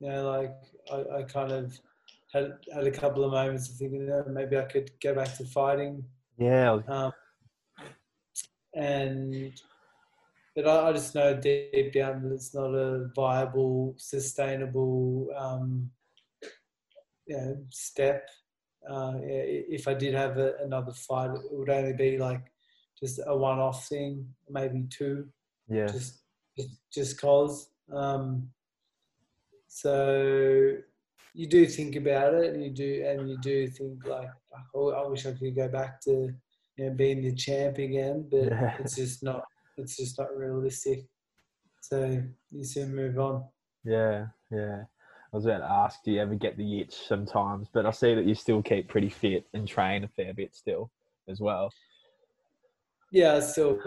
You 0.00 0.08
know, 0.08 0.30
like 0.30 0.54
I, 0.92 1.18
I 1.18 1.22
kind 1.22 1.52
of 1.52 1.78
had 2.32 2.52
had 2.72 2.86
a 2.86 2.90
couple 2.90 3.24
of 3.24 3.32
moments 3.32 3.68
of 3.68 3.76
thinking, 3.76 4.10
"Oh, 4.10 4.24
maybe 4.28 4.58
I 4.58 4.64
could 4.64 4.90
go 5.00 5.14
back 5.14 5.36
to 5.36 5.44
fighting. 5.44 6.04
Yeah, 6.36 6.80
Um, 6.88 7.12
and 8.74 9.52
but 10.56 10.66
I, 10.66 10.88
I 10.88 10.92
just 10.92 11.14
know 11.14 11.34
deep 11.34 11.92
down 11.92 12.22
that 12.22 12.34
it's 12.34 12.54
not 12.54 12.74
a 12.74 13.08
viable, 13.14 13.94
sustainable, 13.96 15.28
um, 15.36 15.90
you 17.26 17.36
know, 17.36 17.56
step. 17.70 18.28
Uh, 18.88 19.14
if 19.22 19.88
I 19.88 19.94
did 19.94 20.14
have 20.14 20.36
a, 20.36 20.56
another 20.62 20.92
fight, 20.92 21.30
it 21.30 21.40
would 21.50 21.70
only 21.70 21.94
be 21.94 22.18
like 22.18 22.42
just 22.98 23.20
a 23.26 23.36
one-off 23.36 23.88
thing, 23.88 24.28
maybe 24.50 24.84
two, 24.90 25.28
yeah, 25.68 25.86
just 25.86 26.20
just, 26.56 26.70
just 26.92 27.20
cause. 27.20 27.70
Um, 27.92 28.50
so 29.74 30.76
you 31.34 31.46
do 31.48 31.66
think 31.66 31.96
about 31.96 32.32
it, 32.34 32.54
and 32.54 32.62
you 32.62 32.70
do, 32.70 33.04
and 33.08 33.28
you 33.28 33.36
do 33.38 33.66
think 33.66 34.06
like, 34.06 34.28
oh, 34.72 34.92
I 34.92 35.04
wish 35.08 35.26
I 35.26 35.32
could 35.32 35.56
go 35.56 35.66
back 35.68 36.00
to 36.02 36.30
you 36.76 36.84
know, 36.84 36.94
being 36.94 37.22
the 37.22 37.34
champ 37.34 37.78
again, 37.78 38.28
but 38.30 38.44
Yeah. 38.44 38.76
it's 38.78 38.94
just 38.94 39.24
not 39.24 39.42
it's 39.76 39.96
just 39.96 40.16
not 40.16 40.36
realistic. 40.36 41.00
So 41.80 42.22
you 42.52 42.64
soon 42.64 42.94
move 42.94 43.18
on. 43.18 43.44
Yeah, 43.84 44.26
yeah. 44.52 44.84
I 45.32 45.36
was 45.36 45.44
about 45.44 45.58
to 45.58 45.70
ask, 45.70 46.04
do 46.04 46.12
you 46.12 46.20
ever 46.20 46.36
get 46.36 46.56
the 46.56 46.80
itch 46.80 46.94
sometimes? 46.94 47.66
But 47.74 47.84
I 47.84 47.90
see 47.90 48.14
that 48.14 48.26
you 48.26 48.36
still 48.36 48.62
keep 48.62 48.88
pretty 48.88 49.08
fit 49.08 49.46
and 49.54 49.66
train 49.66 50.04
a 50.04 50.08
fair 50.08 50.32
bit 50.34 50.54
still 50.54 50.92
as 51.28 51.40
well. 51.40 51.72
Yeah, 53.10 53.34
I 53.34 53.40
still 53.40 53.80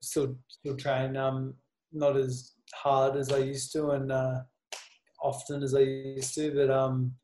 still 0.00 0.36
still 0.48 0.76
train. 0.78 1.18
Um, 1.18 1.54
not 1.92 2.16
as 2.16 2.52
hard 2.74 3.16
as 3.16 3.30
I 3.30 3.38
used 3.38 3.72
to, 3.72 3.90
and 3.90 4.10
uh, 4.10 4.40
often 5.24 5.62
as 5.62 5.74
I 5.74 5.80
used 5.80 6.34
to. 6.34 6.54
But 6.54 6.70
um, 6.70 7.14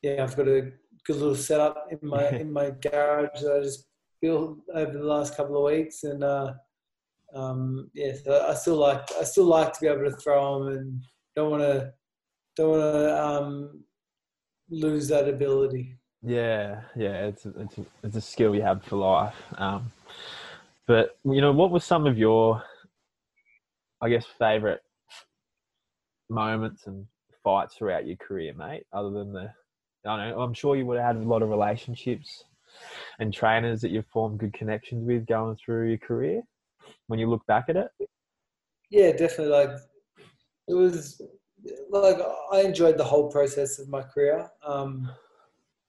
yeah, 0.00 0.22
I've 0.22 0.36
got 0.36 0.48
a 0.48 0.72
good 1.04 1.16
little 1.16 1.34
setup 1.34 1.88
in 1.90 2.08
my 2.08 2.28
in 2.42 2.52
my 2.52 2.70
garage 2.70 3.40
that 3.40 3.56
I 3.58 3.62
just 3.62 3.86
built 4.20 4.58
over 4.74 4.92
the 4.92 5.04
last 5.04 5.36
couple 5.36 5.56
of 5.56 5.72
weeks, 5.72 6.04
and 6.04 6.22
uh, 6.22 6.54
um, 7.34 7.90
yeah, 7.94 8.12
so 8.24 8.46
I 8.48 8.54
still 8.54 8.76
like 8.76 9.02
I 9.20 9.24
still 9.24 9.46
like 9.46 9.72
to 9.72 9.80
be 9.80 9.88
able 9.88 10.04
to 10.04 10.16
throw 10.16 10.64
them, 10.64 10.76
and 10.76 11.02
don't 11.34 11.50
want 11.50 11.62
to 11.62 11.92
don't 12.56 12.70
want 12.70 12.82
to 12.82 13.24
um, 13.24 13.84
lose 14.70 15.08
that 15.08 15.28
ability. 15.28 15.96
Yeah, 16.22 16.82
yeah. 16.96 17.26
It's 17.26 17.46
a, 17.46 17.52
it's 17.58 17.78
a, 17.78 17.84
it's 18.04 18.16
a 18.16 18.20
skill 18.20 18.54
you 18.54 18.62
have 18.62 18.84
for 18.84 18.96
life. 18.96 19.34
Um, 19.56 19.90
but 20.86 21.16
you 21.24 21.40
know, 21.40 21.52
what 21.52 21.70
were 21.70 21.80
some 21.80 22.06
of 22.06 22.18
your, 22.18 22.62
I 24.00 24.08
guess, 24.08 24.26
favorite 24.38 24.82
moments 26.28 26.86
and 26.86 27.06
fights 27.42 27.74
throughout 27.74 28.06
your 28.06 28.16
career, 28.16 28.54
mate? 28.54 28.84
Other 28.92 29.10
than 29.10 29.32
the, 29.32 29.52
I 30.06 30.16
don't 30.16 30.28
know, 30.30 30.40
I'm 30.40 30.54
sure 30.54 30.76
you 30.76 30.86
would 30.86 30.98
have 30.98 31.16
had 31.16 31.24
a 31.24 31.28
lot 31.28 31.42
of 31.42 31.48
relationships 31.50 32.44
and 33.18 33.32
trainers 33.32 33.80
that 33.80 33.90
you've 33.90 34.06
formed 34.06 34.38
good 34.38 34.52
connections 34.52 35.06
with 35.06 35.26
going 35.26 35.56
through 35.56 35.88
your 35.88 35.98
career. 35.98 36.42
When 37.06 37.18
you 37.18 37.28
look 37.28 37.46
back 37.46 37.66
at 37.68 37.76
it, 37.76 37.90
Yeah, 38.90 39.12
definitely. 39.12 39.48
Like 39.48 39.76
it 40.68 40.74
was 40.74 41.20
like 41.90 42.16
I 42.52 42.60
enjoyed 42.62 42.98
the 42.98 43.04
whole 43.04 43.30
process 43.30 43.78
of 43.78 43.88
my 43.88 44.02
career. 44.02 44.48
Um, 44.66 45.10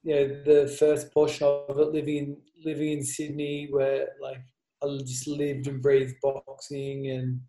you 0.04 0.16
know, 0.16 0.44
the 0.44 0.68
first 0.80 1.14
portion 1.14 1.48
of 1.48 1.80
it, 1.80 1.92
living 1.94 2.18
in 2.18 2.38
living 2.64 2.92
in 2.94 3.04
Sydney, 3.04 3.68
where 3.72 4.10
like 4.22 4.42
I 4.84 4.98
just 5.00 5.28
lived 5.28 5.68
and 5.68 5.82
breathed 5.82 6.16
boxing, 6.22 7.10
and 7.10 7.40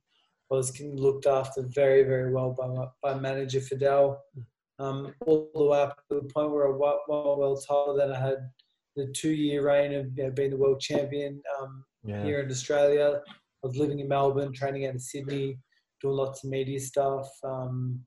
was 0.50 0.78
looked 0.80 1.26
after 1.26 1.62
very, 1.62 2.02
very 2.02 2.32
well 2.32 2.52
by 2.58 2.66
my, 2.66 2.86
by 3.02 3.18
manager 3.18 3.60
Fidel. 3.60 4.22
Um, 4.78 5.14
all 5.24 5.50
the 5.54 5.64
way 5.64 5.82
up 5.82 5.96
to 6.10 6.16
the 6.16 6.32
point 6.32 6.50
where 6.50 6.66
I 6.66 6.76
won 6.76 6.98
a 7.08 7.38
world 7.38 7.64
title. 7.66 7.96
Then 7.96 8.12
I 8.12 8.18
had 8.18 8.50
the 8.96 9.06
two 9.12 9.30
year 9.32 9.64
reign 9.64 9.94
of 9.94 10.06
you 10.16 10.24
know, 10.24 10.30
being 10.30 10.50
the 10.50 10.56
world 10.56 10.80
champion. 10.80 11.40
Um, 11.60 11.84
yeah, 12.04 12.22
here 12.24 12.40
in 12.40 12.50
Australia. 12.50 13.20
I 13.26 13.66
was 13.66 13.76
living 13.76 14.00
in 14.00 14.08
Melbourne, 14.08 14.52
training 14.52 14.86
out 14.86 14.94
of 14.96 15.00
Sydney, 15.00 15.58
doing 16.02 16.16
lots 16.16 16.44
of 16.44 16.50
media 16.50 16.78
stuff. 16.80 17.28
Um, 17.44 18.00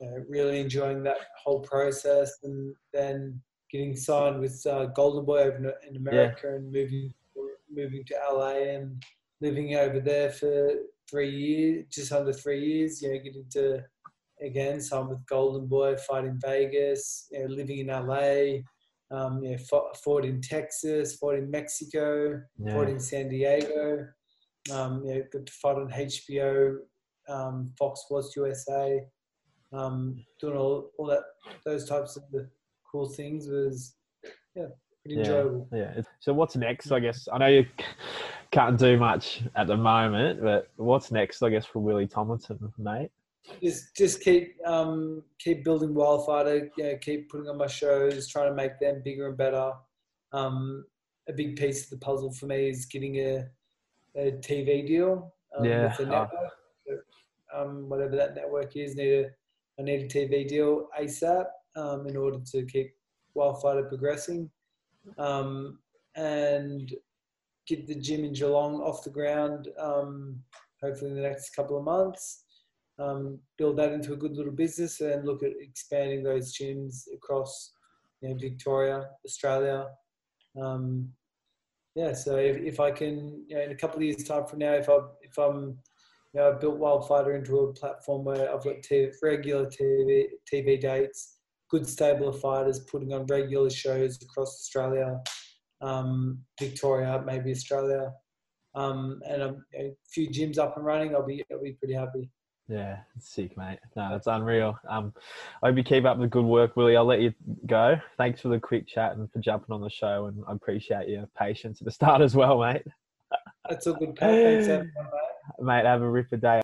you 0.00 0.10
know, 0.10 0.24
really 0.28 0.60
enjoying 0.60 1.02
that 1.04 1.18
whole 1.42 1.60
process, 1.60 2.32
and 2.42 2.74
then 2.92 3.40
getting 3.70 3.96
signed 3.96 4.40
with 4.40 4.60
uh, 4.66 4.86
Golden 4.86 5.24
Boy 5.24 5.38
over 5.44 5.56
in- 5.56 5.88
in 5.88 5.96
America 5.96 6.54
and 6.54 6.70
moving 6.70 7.14
moving 7.74 8.04
to 8.04 8.14
LA 8.30 8.74
and 8.76 9.02
living 9.40 9.74
over 9.76 10.00
there 10.00 10.30
for 10.30 10.70
three 11.10 11.30
years, 11.30 11.86
just 11.90 12.12
under 12.12 12.32
three 12.32 12.64
years. 12.64 13.02
You 13.02 13.12
know, 13.12 13.20
getting 13.20 13.46
to 13.50 13.82
again 14.42 14.80
sign 14.80 15.08
with 15.08 15.24
Golden 15.26 15.66
Boy, 15.66 15.96
fight 15.96 16.24
in 16.24 16.38
Vegas, 16.40 17.28
you 17.30 17.40
know, 17.40 17.54
living 17.54 17.78
in 17.78 17.86
LA. 17.88 18.62
Um, 19.10 19.42
you 19.44 19.52
know, 19.52 19.58
fought, 19.58 19.96
fought 19.98 20.24
in 20.24 20.40
Texas, 20.40 21.16
fought 21.16 21.36
in 21.36 21.50
Mexico, 21.50 22.40
fought 22.70 22.88
in 22.88 22.98
San 22.98 23.28
Diego. 23.28 24.08
Um, 24.72 25.04
you 25.04 25.14
know, 25.14 25.22
got 25.32 25.46
to 25.46 25.52
fight 25.52 25.76
on 25.76 25.90
HBO, 25.90 26.78
um, 27.28 27.72
Fox 27.78 28.00
Sports 28.00 28.34
USA. 28.36 29.04
Um, 29.72 30.24
doing 30.40 30.56
all, 30.56 30.90
all 30.98 31.06
that, 31.06 31.22
those 31.64 31.88
types 31.88 32.16
of 32.16 32.22
the 32.32 32.48
cool 32.90 33.08
things 33.08 33.46
was, 33.46 33.94
yeah, 34.54 34.66
pretty 35.02 35.16
yeah, 35.16 35.20
enjoyable. 35.20 35.68
yeah. 35.72 36.00
So 36.20 36.32
what's 36.32 36.56
next? 36.56 36.90
I 36.90 37.00
guess 37.00 37.28
I 37.32 37.38
know 37.38 37.48
you 37.48 37.66
can't 38.54 38.78
do 38.78 38.96
much 38.96 39.42
at 39.56 39.66
the 39.66 39.76
moment, 39.76 40.40
but 40.40 40.70
what's 40.76 41.10
next? 41.10 41.42
I 41.42 41.50
guess 41.50 41.66
for 41.66 41.80
Willie 41.80 42.06
Tomlinson, 42.06 42.72
mate. 42.78 43.10
Just, 43.62 43.94
just 43.96 44.20
keep, 44.22 44.54
um, 44.64 45.22
keep 45.40 45.64
building 45.64 45.90
Wildfighter. 45.90 46.70
You 46.78 46.84
know, 46.84 46.96
keep 47.00 47.28
putting 47.28 47.48
on 47.48 47.58
my 47.58 47.66
shows, 47.66 48.28
trying 48.28 48.48
to 48.48 48.54
make 48.54 48.78
them 48.78 49.02
bigger 49.04 49.28
and 49.28 49.36
better. 49.36 49.72
Um, 50.32 50.84
a 51.28 51.32
big 51.32 51.56
piece 51.56 51.84
of 51.84 51.90
the 51.90 51.98
puzzle 51.98 52.32
for 52.32 52.46
me 52.46 52.68
is 52.68 52.86
getting 52.86 53.16
a, 53.16 53.44
a 54.16 54.30
TV 54.32 54.86
deal 54.86 55.34
um, 55.58 55.64
Yeah, 55.64 55.88
with 55.88 55.96
the 55.98 56.06
network. 56.06 56.52
Um, 57.52 57.88
whatever 57.88 58.16
that 58.16 58.34
network 58.34 58.76
is, 58.76 58.94
need 58.96 59.12
a 59.12 59.30
I 59.78 59.82
need 59.82 60.02
a 60.02 60.08
TV 60.08 60.46
deal 60.46 60.88
ASAP 61.00 61.46
um, 61.76 62.06
in 62.06 62.16
order 62.16 62.38
to 62.52 62.64
keep 62.64 62.94
Wildfighter 63.36 63.88
progressing, 63.88 64.50
um, 65.18 65.78
and 66.14 66.92
get 67.66 67.86
the 67.86 67.94
gym 67.94 68.24
in 68.24 68.32
Geelong 68.32 68.80
off 68.80 69.04
the 69.04 69.10
ground. 69.10 69.68
Um, 69.78 70.40
hopefully 70.84 71.10
in 71.10 71.16
the 71.16 71.22
next 71.22 71.54
couple 71.54 71.78
of 71.78 71.84
months. 71.84 72.44
Um, 72.98 73.40
build 73.58 73.76
that 73.78 73.92
into 73.92 74.12
a 74.12 74.16
good 74.16 74.36
little 74.36 74.52
business 74.52 75.00
and 75.00 75.26
look 75.26 75.42
at 75.42 75.52
expanding 75.60 76.22
those 76.22 76.56
gyms 76.56 77.04
across 77.12 77.72
you 78.20 78.28
know, 78.28 78.36
Victoria, 78.36 79.08
Australia. 79.24 79.86
Um, 80.60 81.08
yeah, 81.96 82.12
so 82.12 82.36
if, 82.36 82.56
if 82.58 82.80
I 82.80 82.90
can, 82.92 83.44
you 83.48 83.56
know, 83.56 83.62
in 83.62 83.72
a 83.72 83.76
couple 83.76 83.96
of 83.96 84.02
years' 84.04 84.24
time 84.24 84.46
from 84.46 84.60
now, 84.60 84.72
if 84.72 84.88
I 84.88 84.98
if 85.22 85.36
I'm, 85.38 85.78
you 86.32 86.40
know, 86.40 86.50
I've 86.50 86.60
built 86.60 86.78
Wildfighter 86.78 87.36
into 87.36 87.58
a 87.58 87.72
platform 87.72 88.24
where 88.24 88.52
I've 88.52 88.62
got 88.62 88.76
regular 89.22 89.66
TV 89.66 90.24
TV 90.52 90.80
dates, 90.80 91.38
good 91.70 91.88
stable 91.88 92.28
of 92.28 92.40
fighters 92.40 92.80
putting 92.80 93.12
on 93.12 93.26
regular 93.26 93.70
shows 93.70 94.20
across 94.22 94.60
Australia, 94.60 95.20
um, 95.80 96.40
Victoria, 96.58 97.22
maybe 97.24 97.50
Australia, 97.50 98.12
um, 98.74 99.20
and 99.28 99.42
a, 99.42 99.56
a 99.74 99.94
few 100.08 100.28
gyms 100.28 100.58
up 100.58 100.76
and 100.76 100.84
running, 100.84 101.14
I'll 101.14 101.26
be 101.26 101.44
I'll 101.52 101.62
be 101.62 101.72
pretty 101.72 101.94
happy. 101.94 102.30
Yeah, 102.68 102.98
it's 103.14 103.28
sick, 103.28 103.56
mate. 103.58 103.78
No, 103.94 104.08
that's 104.10 104.26
unreal. 104.26 104.78
Um, 104.88 105.12
I 105.62 105.68
hope 105.68 105.76
you 105.76 105.84
keep 105.84 106.06
up 106.06 106.18
the 106.18 106.26
good 106.26 106.46
work, 106.46 106.76
Willie. 106.76 106.96
I'll 106.96 107.04
let 107.04 107.20
you 107.20 107.34
go. 107.66 108.00
Thanks 108.16 108.40
for 108.40 108.48
the 108.48 108.58
quick 108.58 108.88
chat 108.88 109.16
and 109.16 109.30
for 109.30 109.38
jumping 109.40 109.74
on 109.74 109.82
the 109.82 109.90
show, 109.90 110.26
and 110.26 110.42
I 110.48 110.52
appreciate 110.52 111.08
your 111.08 111.28
patience 111.38 111.80
at 111.80 111.84
the 111.84 111.90
start 111.90 112.22
as 112.22 112.34
well, 112.34 112.60
mate. 112.60 112.82
That's 113.68 113.86
all 113.86 113.94
good. 113.94 114.16
Pat. 114.16 114.30
Thanks, 114.30 114.68
everyone, 114.68 114.92
mate. 115.58 115.64
Mate, 115.64 115.84
have 115.84 116.02
a 116.02 116.08
ripper 116.08 116.38
day. 116.38 116.62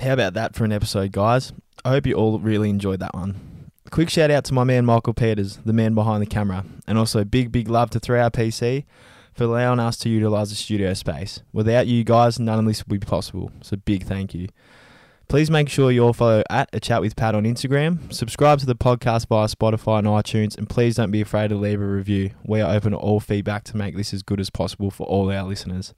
How 0.00 0.14
about 0.14 0.34
that 0.34 0.56
for 0.56 0.64
an 0.64 0.72
episode, 0.72 1.12
guys? 1.12 1.52
I 1.84 1.90
hope 1.90 2.06
you 2.06 2.14
all 2.14 2.38
really 2.40 2.70
enjoyed 2.70 3.00
that 3.00 3.14
one. 3.14 3.51
Quick 3.92 4.08
shout 4.08 4.30
out 4.30 4.42
to 4.46 4.54
my 4.54 4.64
man 4.64 4.86
Michael 4.86 5.12
Peters, 5.12 5.58
the 5.66 5.72
man 5.74 5.92
behind 5.94 6.22
the 6.22 6.26
camera, 6.26 6.64
and 6.86 6.96
also 6.96 7.24
big, 7.24 7.52
big 7.52 7.68
love 7.68 7.90
to 7.90 8.00
3R 8.00 8.30
PC 8.30 8.86
for 9.34 9.44
allowing 9.44 9.78
us 9.78 9.98
to 9.98 10.08
utilize 10.08 10.48
the 10.48 10.56
studio 10.56 10.94
space. 10.94 11.42
Without 11.52 11.86
you 11.86 12.02
guys, 12.02 12.40
none 12.40 12.58
of 12.58 12.64
this 12.64 12.82
would 12.82 13.00
be 13.00 13.06
possible. 13.06 13.52
So 13.60 13.76
big 13.76 14.04
thank 14.04 14.32
you. 14.32 14.48
Please 15.28 15.50
make 15.50 15.68
sure 15.68 15.90
you 15.90 16.06
all 16.06 16.14
follow 16.14 16.42
at 16.48 16.70
a 16.72 16.80
chat 16.80 17.02
with 17.02 17.16
Pat 17.16 17.34
on 17.34 17.44
Instagram, 17.44 18.10
subscribe 18.10 18.60
to 18.60 18.66
the 18.66 18.74
podcast 18.74 19.28
via 19.28 19.46
Spotify 19.46 19.98
and 19.98 20.06
iTunes, 20.06 20.56
and 20.56 20.70
please 20.70 20.96
don't 20.96 21.10
be 21.10 21.20
afraid 21.20 21.48
to 21.48 21.56
leave 21.56 21.78
a 21.78 21.86
review. 21.86 22.30
We 22.46 22.62
are 22.62 22.74
open 22.74 22.92
to 22.92 22.96
all 22.96 23.20
feedback 23.20 23.64
to 23.64 23.76
make 23.76 23.94
this 23.94 24.14
as 24.14 24.22
good 24.22 24.40
as 24.40 24.48
possible 24.48 24.90
for 24.90 25.06
all 25.06 25.30
our 25.30 25.42
listeners. 25.42 25.92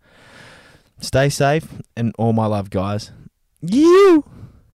Stay 0.99 1.29
safe 1.29 1.81
and 1.97 2.13
all 2.19 2.33
my 2.33 2.47
love, 2.47 2.71
guys. 2.71 3.13
You. 3.61 4.25